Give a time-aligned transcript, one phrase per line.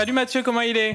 [0.00, 0.94] Salut Mathieu, comment il est?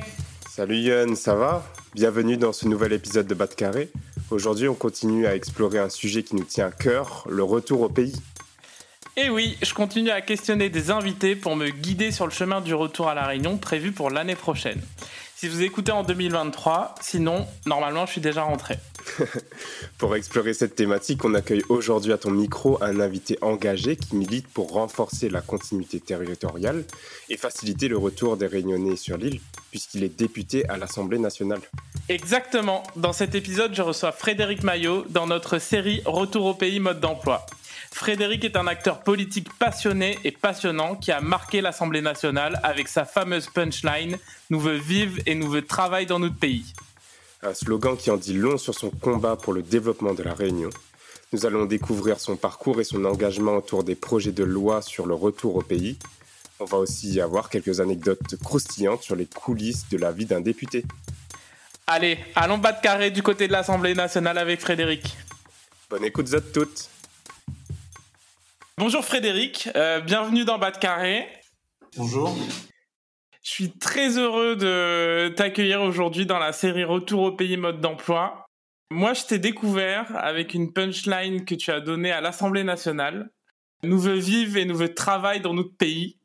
[0.49, 1.63] Salut Yann, ça va?
[1.93, 3.91] Bienvenue dans ce nouvel épisode de Bas de Carré.
[4.31, 7.89] Aujourd'hui, on continue à explorer un sujet qui nous tient à cœur, le retour au
[7.89, 8.19] pays.
[9.15, 12.73] Et oui, je continue à questionner des invités pour me guider sur le chemin du
[12.73, 14.81] retour à la Réunion prévu pour l'année prochaine.
[15.35, 18.73] Si vous écoutez en 2023, sinon, normalement, je suis déjà rentré.
[19.98, 24.48] pour explorer cette thématique, on accueille aujourd'hui à ton micro un invité engagé qui milite
[24.48, 26.84] pour renforcer la continuité territoriale
[27.30, 29.40] et faciliter le retour des Réunionnais sur l'île,
[29.71, 31.62] puisqu'il est député à l'Assemblée nationale.
[32.10, 32.84] Exactement.
[32.96, 37.46] Dans cet épisode, je reçois Frédéric Maillot dans notre série Retour au pays mode d'emploi.
[37.91, 43.05] Frédéric est un acteur politique passionné et passionnant qui a marqué l'Assemblée nationale avec sa
[43.05, 44.18] fameuse punchline
[44.49, 46.74] Nous veut vivre et nous veut travailler dans notre pays.
[47.46, 50.71] Un slogan qui en dit long sur son combat pour le développement de la Réunion.
[51.32, 55.13] Nous allons découvrir son parcours et son engagement autour des projets de loi sur le
[55.13, 55.99] retour au pays.
[56.60, 60.41] On va aussi y avoir quelques anecdotes croustillantes sur les coulisses de la vie d'un
[60.41, 60.85] député.
[61.85, 65.16] Allez, allons battre carré du côté de l'Assemblée nationale avec Frédéric.
[65.91, 66.90] Bonne écoute à toutes.
[68.80, 71.28] Bonjour Frédéric, euh, bienvenue dans Bas de Carré.
[71.96, 72.35] Bonjour.
[73.46, 78.47] Je suis très heureux de t'accueillir aujourd'hui dans la série Retour au pays mode d'emploi.
[78.90, 83.30] Moi, je t'ai découvert avec une punchline que tu as donnée à l'Assemblée nationale.
[83.84, 86.18] Nous veut vivre et nous veut travailler dans notre pays.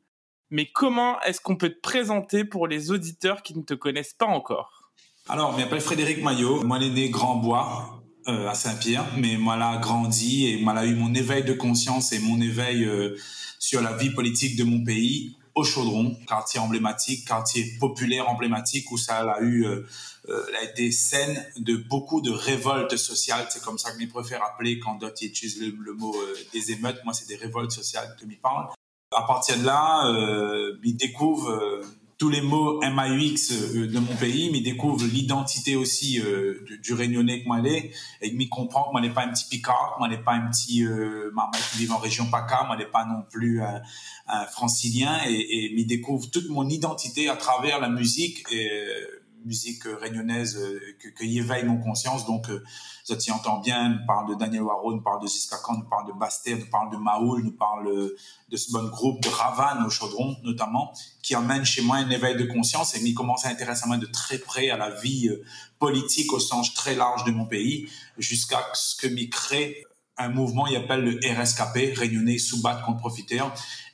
[0.49, 4.25] Mais comment est-ce qu'on peut te présenter pour les auditeurs qui ne te connaissent pas
[4.25, 4.91] encore?
[5.29, 6.63] Alors, je m'appelle Frédéric Maillot.
[6.63, 10.95] Moi, je né Grand-Bois, euh, à Saint-Pierre, mais moi là grandi et moi là eu
[10.95, 13.15] mon éveil de conscience et mon éveil euh,
[13.59, 18.97] sur la vie politique de mon pays au Chaudron, quartier emblématique, quartier populaire emblématique où
[18.97, 19.85] ça a eu euh,
[20.27, 23.47] a été scène de beaucoup de révoltes sociales.
[23.49, 26.15] C'est comme ça que je préfère appeler quand d'autres utilisent le, le mot
[26.53, 27.03] des émeutes.
[27.03, 28.67] Moi, c'est des révoltes sociales que je parle.
[29.13, 31.81] À partir de là, euh, ils découvrent
[32.21, 37.41] tous les mots MAUX euh, de mon pays, mais découvre l'identité aussi euh, du, réunionnais
[37.41, 40.19] que moi l'ai, et il comprend que moi n'est pas un petit picard, moi n'est
[40.19, 41.31] pas un petit euh,
[41.71, 43.81] qui vit en région PACA, moi n'est pas non plus un,
[44.51, 48.69] francilien, et, et il découvre toute mon identité à travers la musique et
[49.45, 50.59] musique réunionnaise
[50.99, 52.25] que, que éveille mon conscience.
[52.25, 52.47] Donc,
[53.03, 53.89] ça t'y entend bien.
[53.89, 56.91] Nous parle de Daniel Waro, nous parle de Siska nous parle de Baster, nous parle
[56.91, 58.11] de Maoul, nous parle
[58.49, 62.35] de ce bon groupe de Ravan au Chaudron, notamment, qui amène chez moi un éveil
[62.35, 65.43] de conscience et m'y commence à intéresser de très près à la vie euh,
[65.79, 69.85] politique au sens très large de mon pays, jusqu'à ce que m'y crée
[70.17, 73.53] un mouvement, il appelle le RSKP, Réunionnais Soubat contre Profiteurs.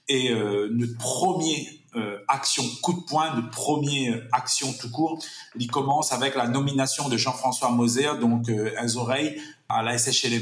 [0.09, 5.19] Et euh, notre premier euh, action coup de poing, de première action tout court,
[5.55, 10.27] il commence avec la nomination de Jean-François Moser, donc euh, un oreilles à la SH
[10.27, 10.39] les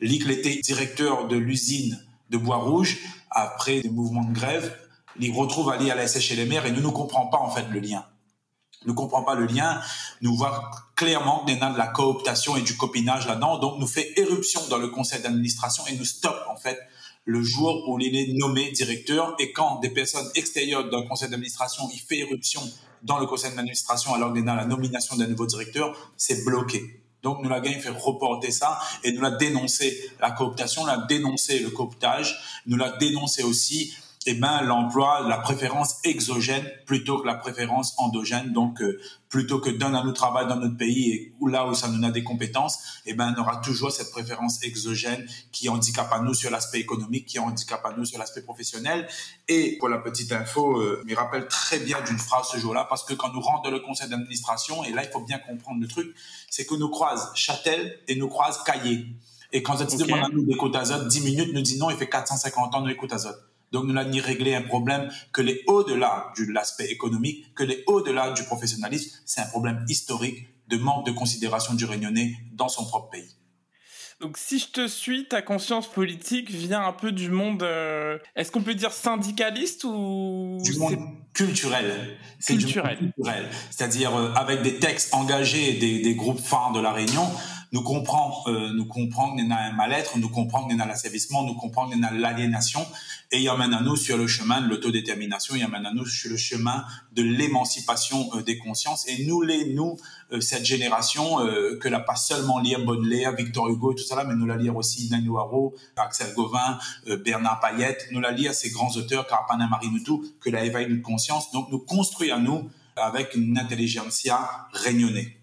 [0.00, 1.98] était directeur de l'usine
[2.30, 2.98] de Bois-Rouge
[3.30, 4.76] après des mouvements de grève.
[5.18, 7.66] Il retrouve aller à la SH les Mers et nous ne comprenons pas en fait
[7.70, 8.04] le lien.
[8.86, 9.80] Ne comprend pas le lien,
[10.22, 13.86] nous voit clairement qu'il y a de la cooptation et du copinage là-dedans, donc nous
[13.86, 16.78] fait éruption dans le conseil d'administration et nous stoppe en fait
[17.24, 21.88] le jour où il est nommé directeur et quand des personnes extérieures d'un conseil d'administration
[21.92, 22.62] il fait éruption
[23.02, 27.02] dans le conseil d'administration alors qu'il y a la nomination d'un nouveau directeur, c'est bloqué.
[27.22, 31.58] Donc nous l'avons fait reporter ça et nous l'a dénoncé la cooptation, nous l'a dénoncé
[31.58, 33.94] le cooptage, nous l'a dénoncé aussi
[34.26, 38.52] eh ben, l'emploi, la préférence exogène plutôt que la préférence endogène.
[38.52, 39.00] Donc, euh,
[39.30, 42.06] plutôt que d'un à nous travail dans notre pays et où là où ça nous
[42.06, 46.34] a des compétences, eh ben, on aura toujours cette préférence exogène qui handicape à nous
[46.34, 49.08] sur l'aspect économique, qui handicape à nous sur l'aspect professionnel.
[49.48, 53.04] Et pour la petite info, euh, me rappelle très bien d'une phrase ce jour-là parce
[53.04, 55.88] que quand nous rentrons dans le conseil d'administration, et là, il faut bien comprendre le
[55.88, 56.14] truc,
[56.50, 59.06] c'est que nous croise Châtel et nous croise Caillé.
[59.52, 62.08] Et quand on demande à nous côtes azote, 10 minutes, nous dit non, il fait
[62.08, 63.49] 450 ans de côtes azote.
[63.72, 67.84] Donc, nous n'avons ni réglé un problème que les au-delà de l'aspect économique, que les
[67.86, 69.18] au-delà du professionnalisme.
[69.26, 73.36] C'est un problème historique de manque de considération du Réunionnais dans son propre pays.
[74.20, 78.52] Donc, si je te suis, ta conscience politique vient un peu du monde, euh, est-ce
[78.52, 80.98] qu'on peut dire syndicaliste ou du monde
[81.32, 82.98] culturel Culturel.
[83.70, 87.26] C'est-à-dire euh, avec des textes engagés des, des groupes phares de la Réunion,
[87.72, 90.86] nous comprend, euh, nous comprend qu'il y a un mal-être, nous comprend qu'il y a
[90.86, 92.84] l'asservissement, nous comprend qu'il y a l'aliénation,
[93.30, 96.30] et il emmène à nous sur le chemin de l'autodétermination, il emmène à nous sur
[96.30, 99.06] le chemin de l'émancipation euh, des consciences.
[99.08, 99.96] Et nous, les, nous,
[100.32, 101.38] euh, cette génération,
[101.80, 105.08] que n'a pas seulement lire Baudelaire, Victor Hugo, tout ça mais nous la lire aussi
[105.10, 106.78] Nani Haro, Axel Gauvin,
[107.24, 111.50] Bernard Payette, nous la lire ces grands auteurs, Carpana Marinoutou, que la éveille de conscience.
[111.52, 114.38] Donc, nous construit à nous avec une intelligentsia
[114.72, 115.39] réunionnée.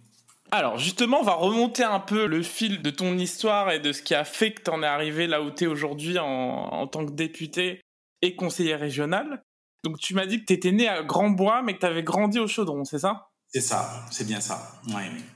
[0.51, 4.01] Alors justement, on va remonter un peu le fil de ton histoire et de ce
[4.01, 7.05] qui a fait que tu en es arrivé là où tu es aujourd'hui en, tant
[7.05, 7.81] que député
[8.21, 9.43] et conseiller régional.
[9.83, 12.39] Donc tu m'as dit que tu étais né à Grand-Bois mais que tu avais grandi
[12.39, 13.27] au Chaudron, c'est ça?
[13.49, 14.71] C'est ça, c'est bien ça.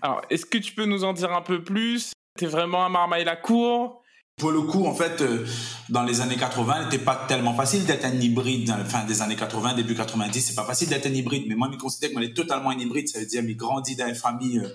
[0.02, 2.14] Alors est-ce que tu peux nous en dire un peu plus?
[2.38, 4.02] Tu es vraiment à Marmaille-la-Cour?
[4.42, 5.46] Pour le coup, en fait, euh,
[5.90, 8.68] dans les années 80, il n'était pas tellement facile d'être un hybride.
[8.68, 11.44] Dans la fin des années 80, début 90, c'est pas facile d'être un hybride.
[11.48, 13.08] Mais moi, je me considère que moi, est totalement un hybride.
[13.08, 14.70] Ça veut dire, que grandi dans une famille euh,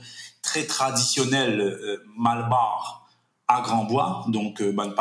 [0.47, 3.09] très traditionnelle, euh, malbar
[3.49, 4.95] à Grand-Bois, donc euh, Bonne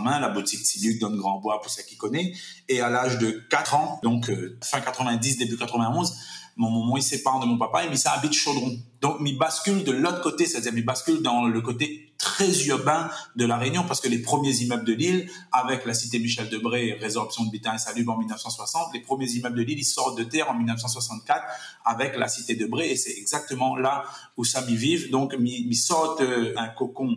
[0.00, 2.36] main, la boutique Siluc dans Grand-Bois pour ceux qui connaissent.
[2.68, 4.30] Et à l'âge de 4 ans, donc
[4.62, 6.16] fin 90, début 91,
[6.62, 8.78] mon moment il sépare de mon papa et mis ça habite Chaudron.
[9.00, 13.44] Donc mi bascule de l'autre côté, c'est-à-dire mi bascule dans le côté très urbain de
[13.44, 17.44] la Réunion parce que les premiers immeubles de l'île, avec la cité Michel Debré, résorption
[17.44, 20.54] de Bitin Salut en 1960, les premiers immeubles de l'île ils sortent de terre en
[20.54, 21.42] 1964
[21.84, 24.04] avec la cité Debré et c'est exactement là
[24.36, 25.10] où ça m'y vive.
[25.10, 27.16] Donc mi, sortent euh, un cocon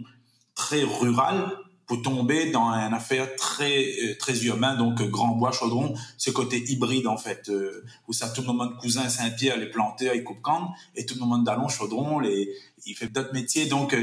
[0.55, 1.51] très rural
[1.87, 6.31] pour tomber dans une affaire très euh, très urbain donc euh, Grand Bois Chaudron ce
[6.31, 10.23] côté hybride en fait euh, où ça tout le monde cousin Saint-Pierre les planteurs ils
[10.23, 12.49] coupent canne et tout le monde d'Allon Chaudron les
[12.85, 13.65] il fait d'autres métiers.
[13.65, 13.95] Donc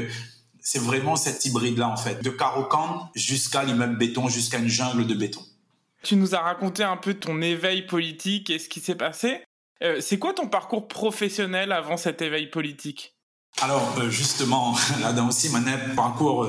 [0.59, 5.07] c'est vraiment cet hybride là en fait de Carocan jusqu'à l'immeuble béton jusqu'à une jungle
[5.07, 5.41] de béton.
[6.03, 9.41] Tu nous as raconté un peu ton éveil politique et ce qui s'est passé.
[9.99, 13.15] C'est quoi ton parcours professionnel avant cet éveil politique?
[13.61, 15.63] Alors justement là-dedans aussi mon
[15.95, 16.47] parcours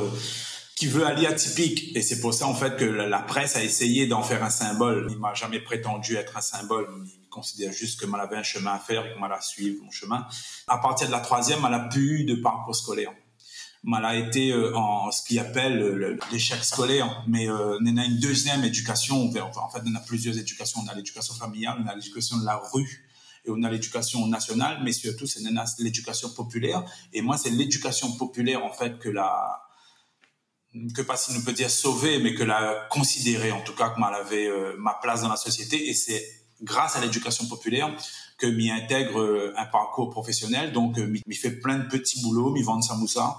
[0.84, 1.96] qui veut aller atypique.
[1.96, 5.06] Et c'est pour ça, en fait, que la presse a essayé d'en faire un symbole.
[5.10, 6.88] Il m'a jamais prétendu être un symbole.
[7.06, 9.82] Il considère juste que moi, avait un chemin à faire et que moi, la suivre
[9.82, 10.26] mon chemin.
[10.68, 13.12] À partir de la troisième, elle a eu de parcours scolaire.
[13.86, 18.18] Elle a été euh, en ce qu'il appelle l'échec scolaire, mais euh, on a une
[18.18, 19.24] deuxième éducation.
[19.24, 20.80] En fait, on a plusieurs éducations.
[20.84, 23.06] On a l'éducation familiale, on a l'éducation de la rue,
[23.46, 25.40] et on a l'éducation nationale, mais surtout c'est
[25.78, 26.84] l'éducation populaire.
[27.14, 29.63] Et moi, c'est l'éducation populaire en fait que la
[30.94, 33.98] que pas si nous peut dire sauver, mais que la considérer, en tout cas, que
[33.98, 35.88] elle avait euh, ma place dans la société.
[35.88, 36.22] Et c'est
[36.62, 37.90] grâce à l'éducation populaire
[38.38, 40.72] que m'y intègre euh, un parcours professionnel.
[40.72, 43.36] Donc, euh, m'y fait plein de petits boulots, m'y vend samoussa,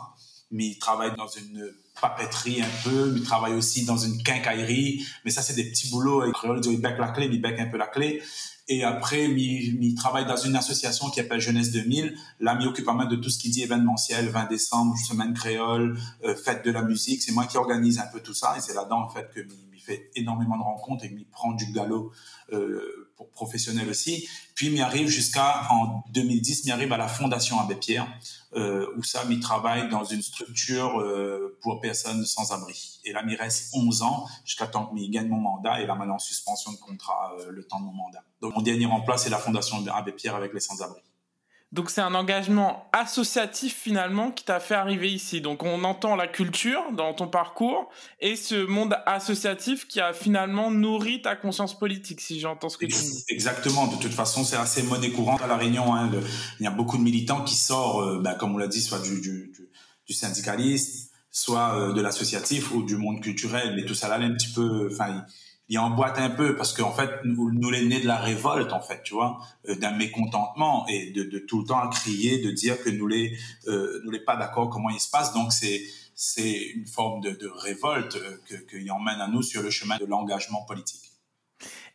[0.51, 5.05] m'y travaille dans une papeterie un peu, m'y travaille aussi dans une quincaillerie.
[5.25, 6.25] Mais ça, c'est des petits boulots.
[6.25, 8.21] Et créole, il bec la clé, il bec un peu la clé.
[8.67, 12.15] Et après, il travaille dans une association qui s'appelle Jeunesse 2000.
[12.39, 15.97] Là, il occupe pas mal de tout ce qui dit événementiel, 20 décembre, semaine créole,
[16.23, 17.21] euh, fête de la musique.
[17.21, 18.55] C'est moi qui organise un peu tout ça.
[18.57, 19.41] Et c'est là-dedans, en fait, que
[19.73, 22.11] il fait énormément de rencontres et il prend du galop
[22.53, 24.27] euh, pour professionnel aussi.
[24.55, 28.07] Puis, il arrive jusqu'à, en 2010, il arrive à la Fondation Abbé Pierre,
[28.55, 32.99] euh, où ça, il travaille dans une structure euh, pour personnes sans abri.
[33.03, 35.81] Et là, il reste 11 ans jusqu'à temps qu'il gagne mon mandat.
[35.81, 38.23] Et là, maintenant, en suspension de contrat euh, le temps de mon mandat.
[38.41, 41.01] Donc, mon dernier emploi, c'est la Fondation Abbé Pierre avec les sans-abri.
[41.71, 45.41] Donc c'est un engagement associatif finalement qui t'a fait arriver ici.
[45.41, 47.89] Donc on entend la culture dans ton parcours
[48.21, 52.85] et ce monde associatif qui a finalement nourri ta conscience politique, si j'entends ce que
[52.85, 53.25] tu dis.
[53.29, 53.87] Exactement.
[53.87, 55.93] De toute façon, c'est assez monnaie courante à la Réunion.
[55.93, 56.11] Hein.
[56.59, 58.99] il y a beaucoup de militants qui sortent, euh, bah, comme on l'a dit, soit
[58.99, 59.51] du, du,
[60.07, 63.77] du syndicaliste, soit euh, de l'associatif ou du monde culturel.
[63.79, 64.87] Et tout ça là, un petit peu.
[64.91, 65.25] Enfin,
[65.67, 68.81] il emboîte un peu parce qu'en fait nous, nous les nés de la révolte en
[68.81, 72.81] fait tu vois euh, d'un mécontentement et de, tout le temps à crier de dire
[72.81, 75.81] que nous les euh, nous les pas d'accord comment il se passe donc c'est
[76.15, 80.05] c'est une forme de, révolte euh, que qu'il emmène à nous sur le chemin de
[80.05, 81.11] l'engagement politique.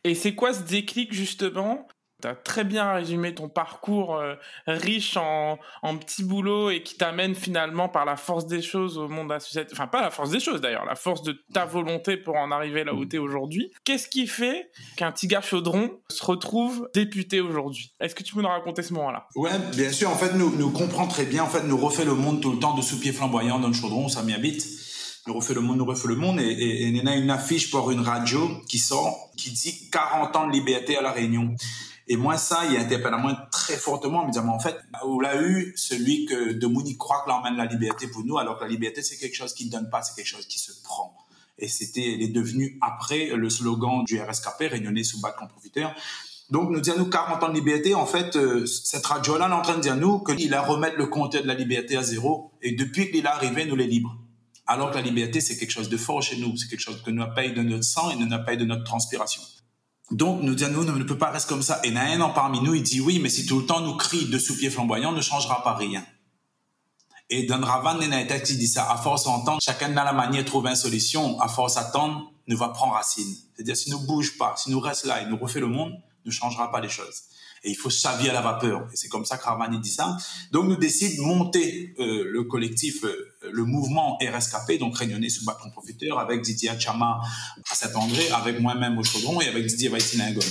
[0.03, 1.87] Et c'est quoi ce déclic justement
[2.27, 4.35] as très bien résumé ton parcours euh,
[4.67, 9.07] riche en, en, petits boulots et qui t'amène finalement par la force des choses au
[9.07, 9.73] monde associatif.
[9.73, 12.83] Enfin, pas la force des choses d'ailleurs, la force de ta volonté pour en arriver
[12.83, 13.71] là où tu es aujourd'hui.
[13.83, 17.93] Qu'est-ce qui fait qu'un petit gars chaudron se retrouve député aujourd'hui?
[17.99, 19.27] Est-ce que tu peux nous raconter ce moment-là?
[19.35, 20.09] Ouais, bien sûr.
[20.09, 21.43] En fait, nous, nous comprenons très bien.
[21.43, 24.07] En fait, nous refait le monde tout le temps de sous-pieds flamboyants dans le chaudron,
[24.07, 24.65] ça m'y habite
[25.27, 27.91] nous refait le monde, nous refait le monde, et, et, et, a une affiche pour
[27.91, 31.55] une radio qui sort, qui dit 40 ans de liberté à La Réunion.
[32.11, 34.75] Et moi, ça, il a interpellé moi très fortement, me disant, en fait,
[35.05, 38.59] on l'a eu celui que de Mouni croit qu'il emmène la liberté pour nous, alors
[38.59, 40.73] que la liberté, c'est quelque chose qui ne donne pas, c'est quelque chose qui se
[40.83, 41.15] prend.
[41.57, 45.95] Et c'était, il est devenu après le slogan du RSKP, Réunionnais sous bac en profiteur.
[46.49, 49.61] Donc, nous à nous 40 ans de liberté, en fait, euh, cette radio-là est en
[49.61, 52.51] train de dire à nous qu'il a remettre le compteur de la liberté à zéro.
[52.61, 54.17] Et depuis qu'il est arrivé, nous les libres.
[54.67, 56.57] Alors que la liberté, c'est quelque chose de fort chez nous.
[56.57, 58.65] C'est quelque chose que nous avons payé de notre sang et nous avons payé de
[58.65, 59.41] notre transpiration.
[60.11, 61.79] Donc, nous à nous, ne peut pas rester comme ça.
[61.83, 64.37] Et an parmi nous, il dit oui, mais si tout le temps nous crie de
[64.37, 66.05] sous-pieds flamboyants, ne changera pas rien.
[67.29, 70.75] Et Don Ravan dit ça, à force d'entendre, chacun dans la manière de trouver une
[70.75, 73.33] solution, à force d'attendre, nous va prendre racine.
[73.55, 75.93] C'est-à-dire, si nous bouge pas, si nous reste là et nous refait le monde,
[76.25, 77.23] ne changera pas les choses.
[77.63, 78.87] Et il faut s'avier à la vapeur.
[78.91, 80.17] Et c'est comme ça que Ravani dit ça.
[80.51, 85.45] Donc, nous décidons de monter euh, le collectif, euh, le mouvement RSKP, donc réunionnais sous
[85.45, 87.21] bâton profiteur, avec Didier Chama
[87.69, 90.41] à Saint-André, avec moi-même au Chaudron et avec Didier Vaitiningon.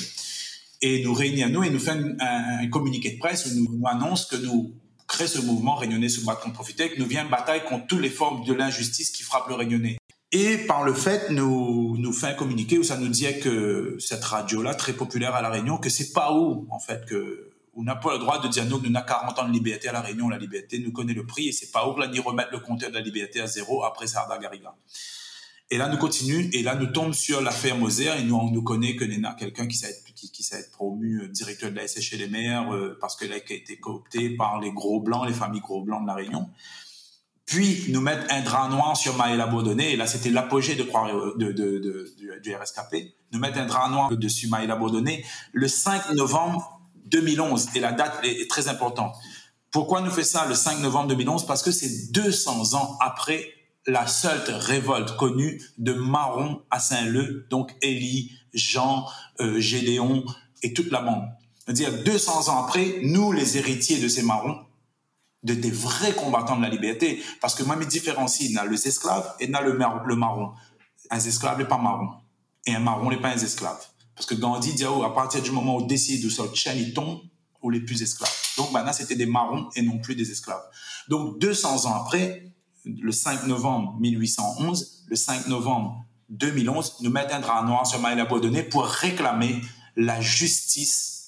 [0.82, 4.28] Et nous réunissons nous et nous faisons un, communiqué de presse où nous, nous annonçons
[4.30, 4.72] que nous
[5.06, 8.44] créons ce mouvement réunionnais sous bâton profiteur, que nous viens bataille contre toutes les formes
[8.44, 9.99] de l'injustice qui frappent le réunionnais.
[10.32, 14.24] Et par le fait, nous nous fait un communiqué où ça nous disait que cette
[14.24, 17.96] radio-là, très populaire à La Réunion, que c'est pas où, en fait, que on n'a
[17.96, 20.28] pas le droit de dire nous, nous avons 40 ans de liberté à La Réunion,
[20.28, 22.90] la liberté nous connaît le prix et c'est pas où là, ni remettre le compteur
[22.90, 24.74] de la liberté à zéro après Sarda Garriga.
[25.72, 28.62] Et là, nous continuons et là, nous tombons sur l'affaire Moser et nous, on nous
[28.62, 32.16] connaît que a quelqu'un qui s'est qui, qui promu euh, directeur de la SH chez
[32.16, 35.82] les maires euh, parce qu'il a été coopté par les gros blancs, les familles gros
[35.82, 36.50] blancs de La Réunion
[37.50, 40.84] puis nous mettre un drap noir sur Maëla Baudonné, et là c'était l'apogée de,
[41.36, 46.80] de, de, du, RSKP, nous mettre un drap noir dessus Maëla Baudonné le 5 novembre
[47.06, 49.16] 2011, et la date est, très importante.
[49.72, 53.44] Pourquoi nous fait ça le 5 novembre 2011 Parce que c'est 200 ans après
[53.84, 59.06] la seule révolte connue de Marron à Saint-Leu, donc Élie, Jean,
[59.40, 60.24] euh, Gédéon
[60.62, 61.24] et toute la bande.
[61.58, 64.56] C'est-à-dire 200 ans après, nous les héritiers de ces Marrons,
[65.42, 67.22] de des vrais combattants de la liberté.
[67.40, 69.72] Parce que moi, me différencie, il y a les esclaves et il y a le,
[70.16, 70.52] marron.
[71.10, 72.10] Un esclave n'est pas marron.
[72.66, 73.80] Et un marron n'est pas un esclave.
[74.14, 76.92] Parce que Gandhi dit, oh, à partir du moment où décide de sortir chaîne, il
[76.92, 77.20] tombe,
[77.62, 78.34] ou les plus esclaves.
[78.56, 80.62] Donc maintenant, c'était des marrons et non plus des esclaves.
[81.08, 82.52] Donc 200 ans après,
[82.84, 88.24] le 5 novembre 1811, le 5 novembre 2011, nous mettons un drap noir sur Maëla
[88.24, 89.60] Baudonné pour réclamer
[89.96, 91.19] la justice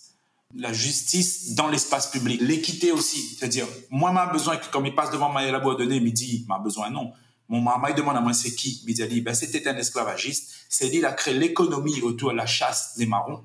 [0.54, 3.36] la justice dans l'espace public, l'équité aussi.
[3.36, 6.58] C'est-à-dire, moi, m'a besoin que, comme il passe devant Maëla Boisdonné, il me dit, m'a
[6.58, 7.12] besoin, non.
[7.48, 8.82] Mon maman, il demande à moi, c'est qui?
[8.86, 10.52] Il dit, ben, c'était un esclavagiste.
[10.68, 13.44] C'est dit, il a créé l'économie autour de la chasse des marrons.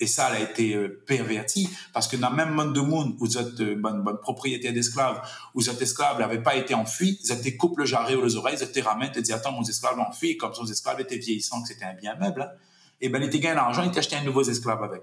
[0.00, 3.26] Et ça, elle a été euh, perverti parce que dans même monde de monde où
[3.26, 5.20] vous êtes euh, bonne, bonne propriétaire d'esclaves,
[5.54, 8.54] où vous êtes esclave n'avait pas été enfui, vous êtes couple le jarret aux oreilles,
[8.54, 11.68] vous êtes ramène, tu dis, attends, mon esclave enfui, comme son esclave était vieillissant, que
[11.68, 12.50] c'était un bien meuble, hein.
[13.00, 15.02] et ben, il était gagné l'argent, il t'a acheté un nouveau esclave avec.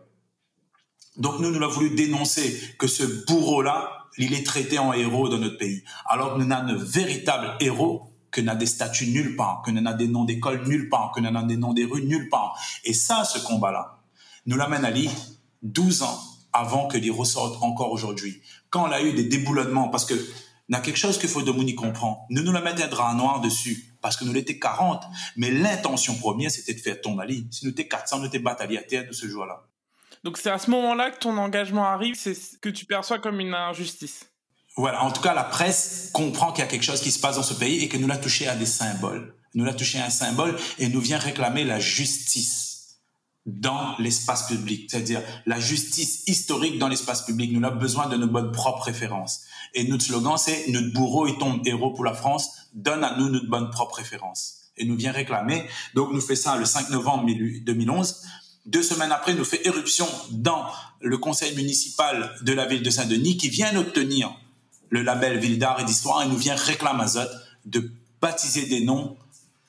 [1.17, 5.37] Donc nous, nous avons voulu dénoncer que ce bourreau-là, il est traité en héros dans
[5.37, 5.83] notre pays.
[6.05, 9.93] Alors que nous n'avons de véritables héros que n'a des statuts nulle part, que n'a
[9.93, 12.59] des noms d'école nulle part, que n'a des noms des rues nulle part.
[12.83, 13.99] Et ça, ce combat-là,
[14.45, 15.11] nous l'amène à l'île
[15.63, 16.19] 12 ans
[16.51, 18.41] avant que les ressorte encore aujourd'hui.
[18.69, 20.15] Quand on a eu des déboulonnements, parce que
[20.73, 22.25] a quelque chose qu'il faut Dominique comprendre.
[22.29, 25.03] Nous nous la mettons un drap noir dessus, parce que nous l'étions 40.
[25.37, 27.47] Mais l'intention première, c'était de faire tomber Ali.
[27.51, 29.63] Si nous étions 400, nous étions bataillés à terre de ce jour-là.
[30.25, 33.39] Donc c'est à ce moment-là que ton engagement arrive, c'est ce que tu perçois comme
[33.39, 34.25] une injustice.
[34.75, 37.35] Voilà, en tout cas, la presse comprend qu'il y a quelque chose qui se passe
[37.35, 39.35] dans ce pays et que nous l'a touché à des symboles.
[39.53, 42.97] Nous l'a touché à un symbole et nous vient réclamer la justice
[43.45, 47.51] dans l'espace public, c'est-à-dire la justice historique dans l'espace public.
[47.53, 49.41] Nous avons besoin de nos bonnes propres références.
[49.75, 53.29] Et notre slogan, c'est notre bourreau est ton héros pour la France, donne à nous
[53.29, 54.71] notre bonne propre référence.
[54.75, 55.67] Et nous vient réclamer.
[55.93, 58.23] Donc nous fait ça le 5 novembre 2011
[58.65, 60.65] deux semaines après, nous fait éruption dans
[61.01, 64.35] le conseil municipal de la ville de Saint-Denis qui vient d'obtenir
[64.89, 67.05] le label Ville d'art et d'histoire et nous vient réclamer
[67.65, 67.91] de
[68.21, 69.17] baptiser des noms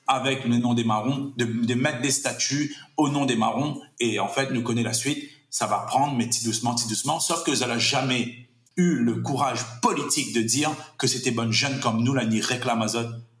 [0.07, 3.81] avec le nom des marrons, de, mettre des statuts au nom des marrons.
[3.99, 5.29] Et en fait, nous connaissons la suite.
[5.49, 7.19] Ça va prendre, mais petit doucement, petit doucement.
[7.19, 11.79] Sauf que ça n'a jamais eu le courage politique de dire que c'était bonne jeune
[11.79, 12.87] comme nous, là, ni réclame à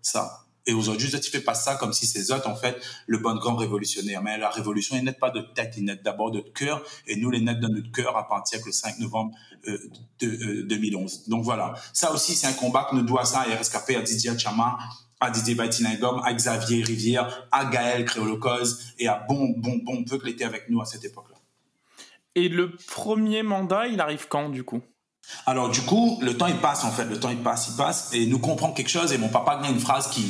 [0.01, 0.46] ça.
[0.67, 3.55] Et aujourd'hui, tu fais pas ça comme si c'est autres, en fait, le bon grand
[3.55, 4.21] révolutionnaire.
[4.21, 6.83] Mais la révolution, elle n'est pas de tête, elle naît d'abord de cœur.
[7.07, 9.33] Et nous, les naître de notre cœur à partir du 5 novembre
[9.67, 9.77] euh,
[10.19, 11.23] de, 2011.
[11.27, 11.73] Euh, Donc voilà.
[11.93, 14.77] Ça aussi, c'est un combat que nous doit ça à RSKP, à Didier Chama,
[15.21, 20.19] à Didier Baitinagom, à Xavier Rivière, à Gaël Créolocoz et à Bon, Bon, Bon Peu
[20.19, 21.37] qui était avec nous à cette époque-là.
[22.35, 24.81] Et le premier mandat, il arrive quand, du coup?
[25.45, 28.13] Alors du coup, le temps il passe en fait, le temps il passe, il passe,
[28.13, 29.11] et nous comprenons quelque chose.
[29.11, 30.25] Et mon papa a une phrase qui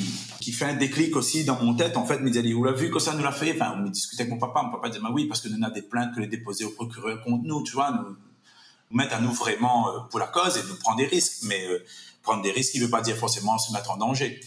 [0.47, 1.97] qui fait un déclic aussi dans mon tête.
[1.97, 3.51] En fait, me dit, vous l'avez vu que ça nous l'a fait?
[3.53, 4.63] Enfin, on discutait avec mon papa.
[4.63, 6.69] Mon papa dit, bah oui, parce que nous avons des plaintes que les déposer au
[6.69, 8.15] procureur contre nous, tu vois, nous,
[8.89, 11.43] mettre à nous vraiment euh, pour la cause et nous prendre des risques.
[11.43, 11.83] Mais euh,
[12.23, 14.39] prendre des risques, il veut pas dire forcément se mettre en danger.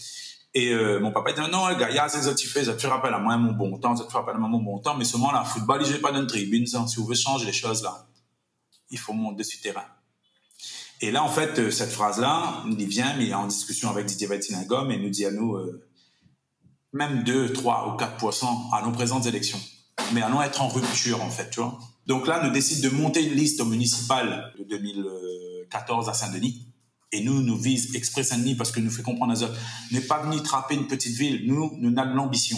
[0.55, 3.13] Et euh, mon papa dit non, gars, il y a ces autres ça te rappelle
[3.13, 5.31] à moi mon bon temps, ça te rappelle à moi mon bon temps, mais seulement
[5.31, 8.07] là, football, il n'est pas dans une tribune, si vous voulez changer les choses là,
[8.89, 9.85] il faut monter dessus terrain.
[10.99, 14.27] Et là, en fait, cette phrase-là, il vient, mais il est en discussion avec Didier
[14.27, 15.57] Bettinagom et nous dit à nous,
[16.93, 19.59] même 2, 3 ou 4 à nos présentes élections,
[20.13, 21.79] mais allons être en rupture, en fait, tu vois.
[22.07, 26.67] Donc là, nous décide de monter une liste municipale de 2014 à Saint-Denis
[27.11, 29.59] et nous, nous vise Express Saint-Denis parce que nous fait comprendre à autres,
[29.91, 31.45] n'est pas venu trapper une petite ville.
[31.45, 32.57] Nous, nous avons l'ambition.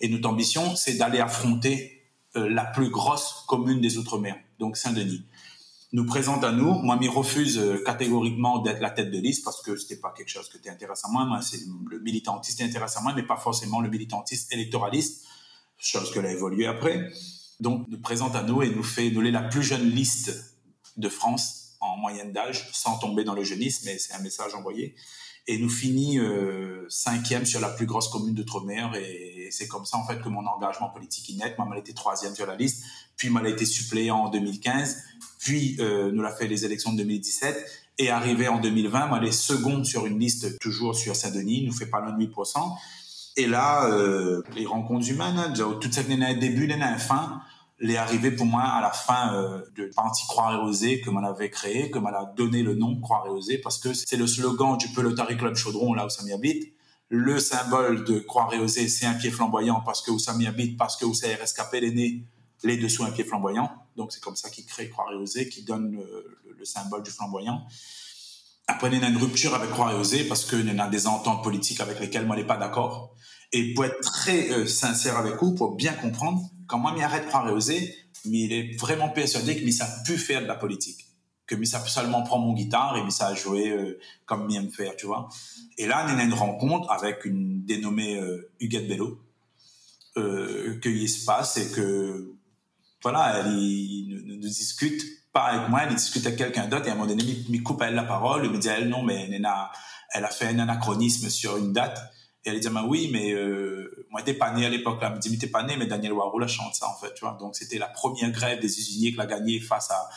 [0.00, 2.02] Et notre ambition, c'est d'aller affronter
[2.36, 5.22] euh, la plus grosse commune des Outre-mer, donc Saint-Denis.
[5.92, 9.62] Nous présente à nous, moi, m'y refuse euh, catégoriquement d'être la tête de liste parce
[9.62, 11.40] que c'était pas quelque chose était intéressant à moi.
[11.40, 15.24] c'est le militantisme intéressant à moi, mais pas forcément le militantisme électoraliste,
[15.78, 17.10] chose que a évolué après.
[17.60, 20.56] Donc, nous présente à nous et nous fait, nous la plus jeune liste
[20.98, 24.94] de France en moyenne d'âge, sans tomber dans le jeunisme, mais c'est un message envoyé.
[25.46, 28.94] Et nous finit euh, cinquième sur la plus grosse commune d'Outre-mer.
[28.96, 31.58] Et c'est comme ça, en fait, que mon engagement politique est net.
[31.58, 32.84] Moi, j'ai été troisième sur la liste.
[33.16, 34.96] Puis, m'a été suppléant en 2015.
[35.38, 37.56] Puis, euh, nous l'a fait les élections de 2017.
[37.98, 41.86] Et arrivé en 2020, moi, les secondes sur une liste, toujours sur Saint-Denis, nous fait
[41.86, 42.76] pas loin de 8%.
[43.36, 47.40] Et là, euh, les rencontres humaines, hein, toute cette année début, l'année fin,
[47.80, 51.22] est arrivé pour moi à la fin euh, de Parti Croire et Oser que m'en
[51.22, 54.26] avait créé, que m'en a donné le nom Croire et Oser parce que c'est le
[54.26, 56.72] slogan du Pelotari Club Chaudron là où ça m'y habite.
[57.10, 60.96] Le symbole de Croire et Oser, c'est un pied flamboyant parce que m'y habite, parce
[60.96, 62.22] que RSKP est né,
[62.62, 63.70] les dessous un pied flamboyant.
[63.96, 67.64] Donc c'est comme ça qu'il crée Croire et Oser, qui donne le, symbole du flamboyant.
[68.66, 71.06] Après, il y a une rupture avec Croire et Oser parce qu'il y a des
[71.06, 73.14] ententes politiques avec lesquelles moi, je pas d'accord.
[73.52, 77.28] Et pour être très euh, sincère avec vous, pour bien comprendre, quand moi, m'arrête de
[77.28, 77.96] croire et oser,
[78.26, 81.07] mais il est vraiment persuadé que ça pu faire de la politique.
[81.48, 84.70] Que ça peut seulement prendre mon guitare et ça a joué euh, comme m'y aime
[84.70, 85.30] faire, tu vois.
[85.78, 89.18] Et là, on a une rencontre avec une dénommée euh, Huguette Bello,
[90.18, 92.34] euh, qu'il se passe et que,
[93.02, 95.02] voilà, elle ne, discute
[95.32, 97.62] pas avec moi, elle discute avec quelqu'un d'autre et à un moment donné, il me
[97.62, 99.70] coupe elle la parole, il me dit, elle, non, mais elle a,
[100.12, 101.98] elle a fait un anachronisme sur une date
[102.44, 105.00] et elle dit, bah oui, mais euh, moi, j'étais pas né à l'époque.
[105.02, 107.12] Elle me dit, mais t'es pas né, mais Daniel Warhol chante ça, en fait.
[107.14, 107.36] Tu vois?
[107.38, 110.08] Donc, c'était la première grève des usiniers qu'il a gagnée face à,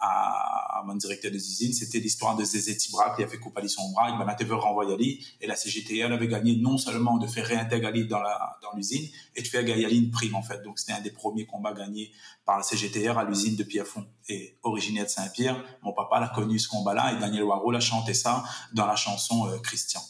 [0.00, 1.72] à, mon directeur des usines.
[1.72, 4.08] C'était l'histoire de Zézé Tibra qui a fait couper son bras.
[4.10, 5.26] Il m'a été renvoyer Ali?
[5.40, 9.42] Et la CGTL avait gagné non seulement de faire réintégrer dans la, dans l'usine et
[9.42, 10.62] de faire gagner une prime, en fait.
[10.62, 12.10] Donc, c'était un des premiers combats gagnés
[12.46, 14.06] par la CGTR à l'usine de Pierrefonds.
[14.28, 18.14] Et originaire de Saint-Pierre, mon papa l'a connu ce combat-là et Daniel Warhol a chanté
[18.14, 20.00] ça dans la chanson euh, Christian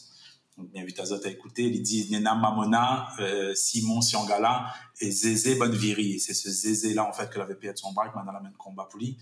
[0.73, 1.63] m'invite à à écouter.
[1.63, 6.19] Il dit Nena Mamona, euh, Simon Siangala et Zézé Bonneviri.
[6.19, 8.99] C'est ce Zézé-là, en fait, que avait perdu son bras, dans la même combat pour
[8.99, 9.17] lui.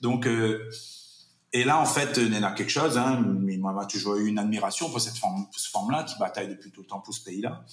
[0.00, 0.68] Donc, euh,
[1.52, 4.88] et là, en fait, Nena quelque chose, hein, mais moi, m'a toujours eu une admiration
[4.90, 7.64] pour cette forme, forme-là, qui bataille depuis tout le temps pour ce pays-là.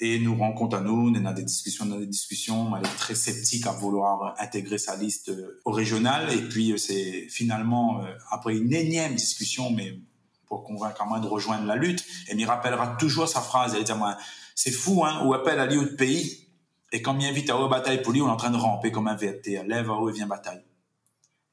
[0.00, 2.76] Et nous rencontre à nous, on a des discussions, des discussions.
[2.76, 6.32] Elle est très sceptique à vouloir intégrer sa liste euh, au régional.
[6.32, 9.98] Et puis, c'est finalement, après une énième discussion, mais
[10.48, 12.04] pour convaincre moi de rejoindre la lutte.
[12.28, 13.74] Et m'y rappellera toujours sa phrase.
[13.76, 14.16] Elle dit moi,
[14.54, 16.48] c'est fou, hein, ou appelle à lui de pays.
[16.92, 18.90] Et quand m'y invite à haut bataille pour lui, on est en train de ramper
[18.90, 19.62] comme un VT.
[19.66, 20.64] Lève à haut et viens bataille.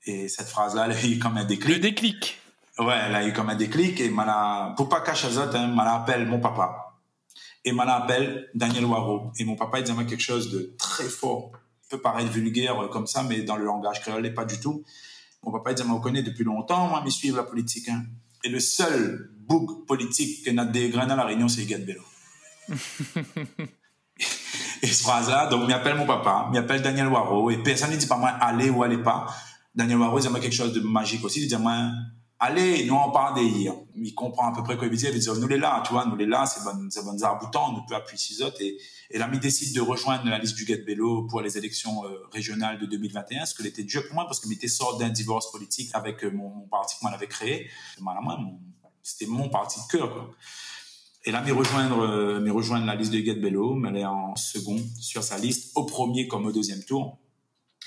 [0.06, 1.76] Et cette phrase-là, elle a eu comme un déclic.
[1.76, 2.42] Le déclic.
[2.78, 4.00] Ouais, elle a eu comme un déclic.
[4.00, 6.94] Et m'a pour pas cacher ça, hein, m'a appelle mon papa.
[7.64, 9.32] Et m'a appelle Daniel Waro.
[9.38, 11.52] Et mon papa, il disait quelque chose de très fort.
[11.90, 14.84] peut paraître vulgaire euh, comme ça, mais dans le langage créole, pas du tout.
[15.44, 18.04] Mon papa, il disait, moi, connaît depuis longtemps, moi, me suivre la politique, hein.
[18.46, 22.04] Et le seul bouc politique qu'on a dégrené à la Réunion, c'est Gat Bello.
[24.84, 28.18] et ce phrase-là, donc, m'appelle mon papa, m'appelle Daniel Waro, et personne ne dit pas
[28.18, 29.26] moi, allez ou allez pas.
[29.74, 31.90] Daniel Waro, il dit quelque chose de magique aussi, il dit moi,
[32.40, 33.74] allez, nous on parle d'hier.
[33.96, 36.06] Il comprend à peu près quoi il dit, il dit, nous les là, tu vois,
[36.06, 38.78] nous les là, c'est bon, c'est bon arboutant, nous peut appuyer six autres, et,
[39.12, 42.80] et il décide de rejoindre la liste du Get Bello pour les élections euh, régionales
[42.80, 45.90] de 2021, ce que était dur pour moi, parce que était sort d'un divorce politique
[45.94, 47.70] avec euh, mon, parti que moi avait créé.
[49.02, 50.32] C'était mon parti de cœur, quoi.
[51.28, 54.80] Et là, me rejoindre, euh, rejoindre la liste de Get Bello, elle est en second
[55.00, 57.18] sur sa liste, au premier comme au deuxième tour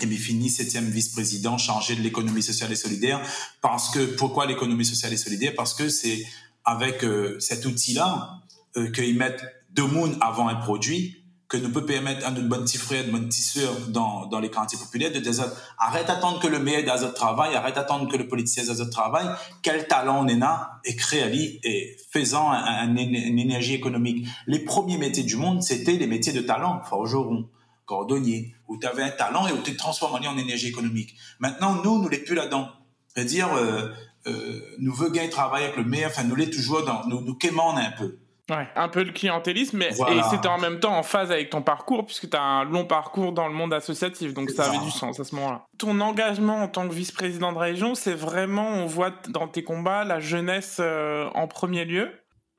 [0.01, 3.21] et bien fini septième vice-président chargé de l'économie sociale et solidaire.
[3.61, 5.53] Parce que pourquoi l'économie sociale et solidaire?
[5.57, 6.25] Parce que c'est
[6.65, 8.41] avec euh, cet outil-là
[8.77, 11.17] euh, qu'ils mettent deux moons avant un produit
[11.49, 14.51] que nous peut permettre à notre bon petit frère, notre petit soeur dans, dans les
[14.51, 15.33] quartiers populaires de dire
[15.79, 19.27] arrête d'attendre que le maire d'Azot travaille, arrête d'attendre que le politicien d'Azot travaille,
[19.63, 20.81] quel talent on a?
[20.85, 24.27] Et crée et faisant une énergie économique.
[24.47, 27.49] Les premiers métiers du monde, c'était les métiers de talent, forgeron,
[27.88, 31.16] cordonnier, où tu avais un talent et où tu te transformes en énergie économique.
[31.40, 32.68] Maintenant, nous, nous l'est plus là-dedans.
[33.09, 33.88] C'est-à-dire, euh,
[34.27, 37.35] euh, nous veut gagner travailler avec le meilleur, enfin, nous l'est toujours dans, nous, nous
[37.35, 38.18] quémons un peu.
[38.51, 41.61] Ouais, un peu le clientélisme, mais et c'était en même temps en phase avec ton
[41.61, 44.90] parcours, puisque tu as un long parcours dans le monde associatif, donc ça, avait du
[44.90, 45.66] sens à ce moment-là.
[45.77, 50.05] Ton engagement en tant que vice-président de région, c'est vraiment, on voit dans tes combats,
[50.05, 52.11] la jeunesse euh, en premier lieu.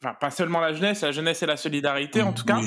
[0.03, 2.59] Enfin, pas seulement la jeunesse, la jeunesse et la solidarité en tout cas.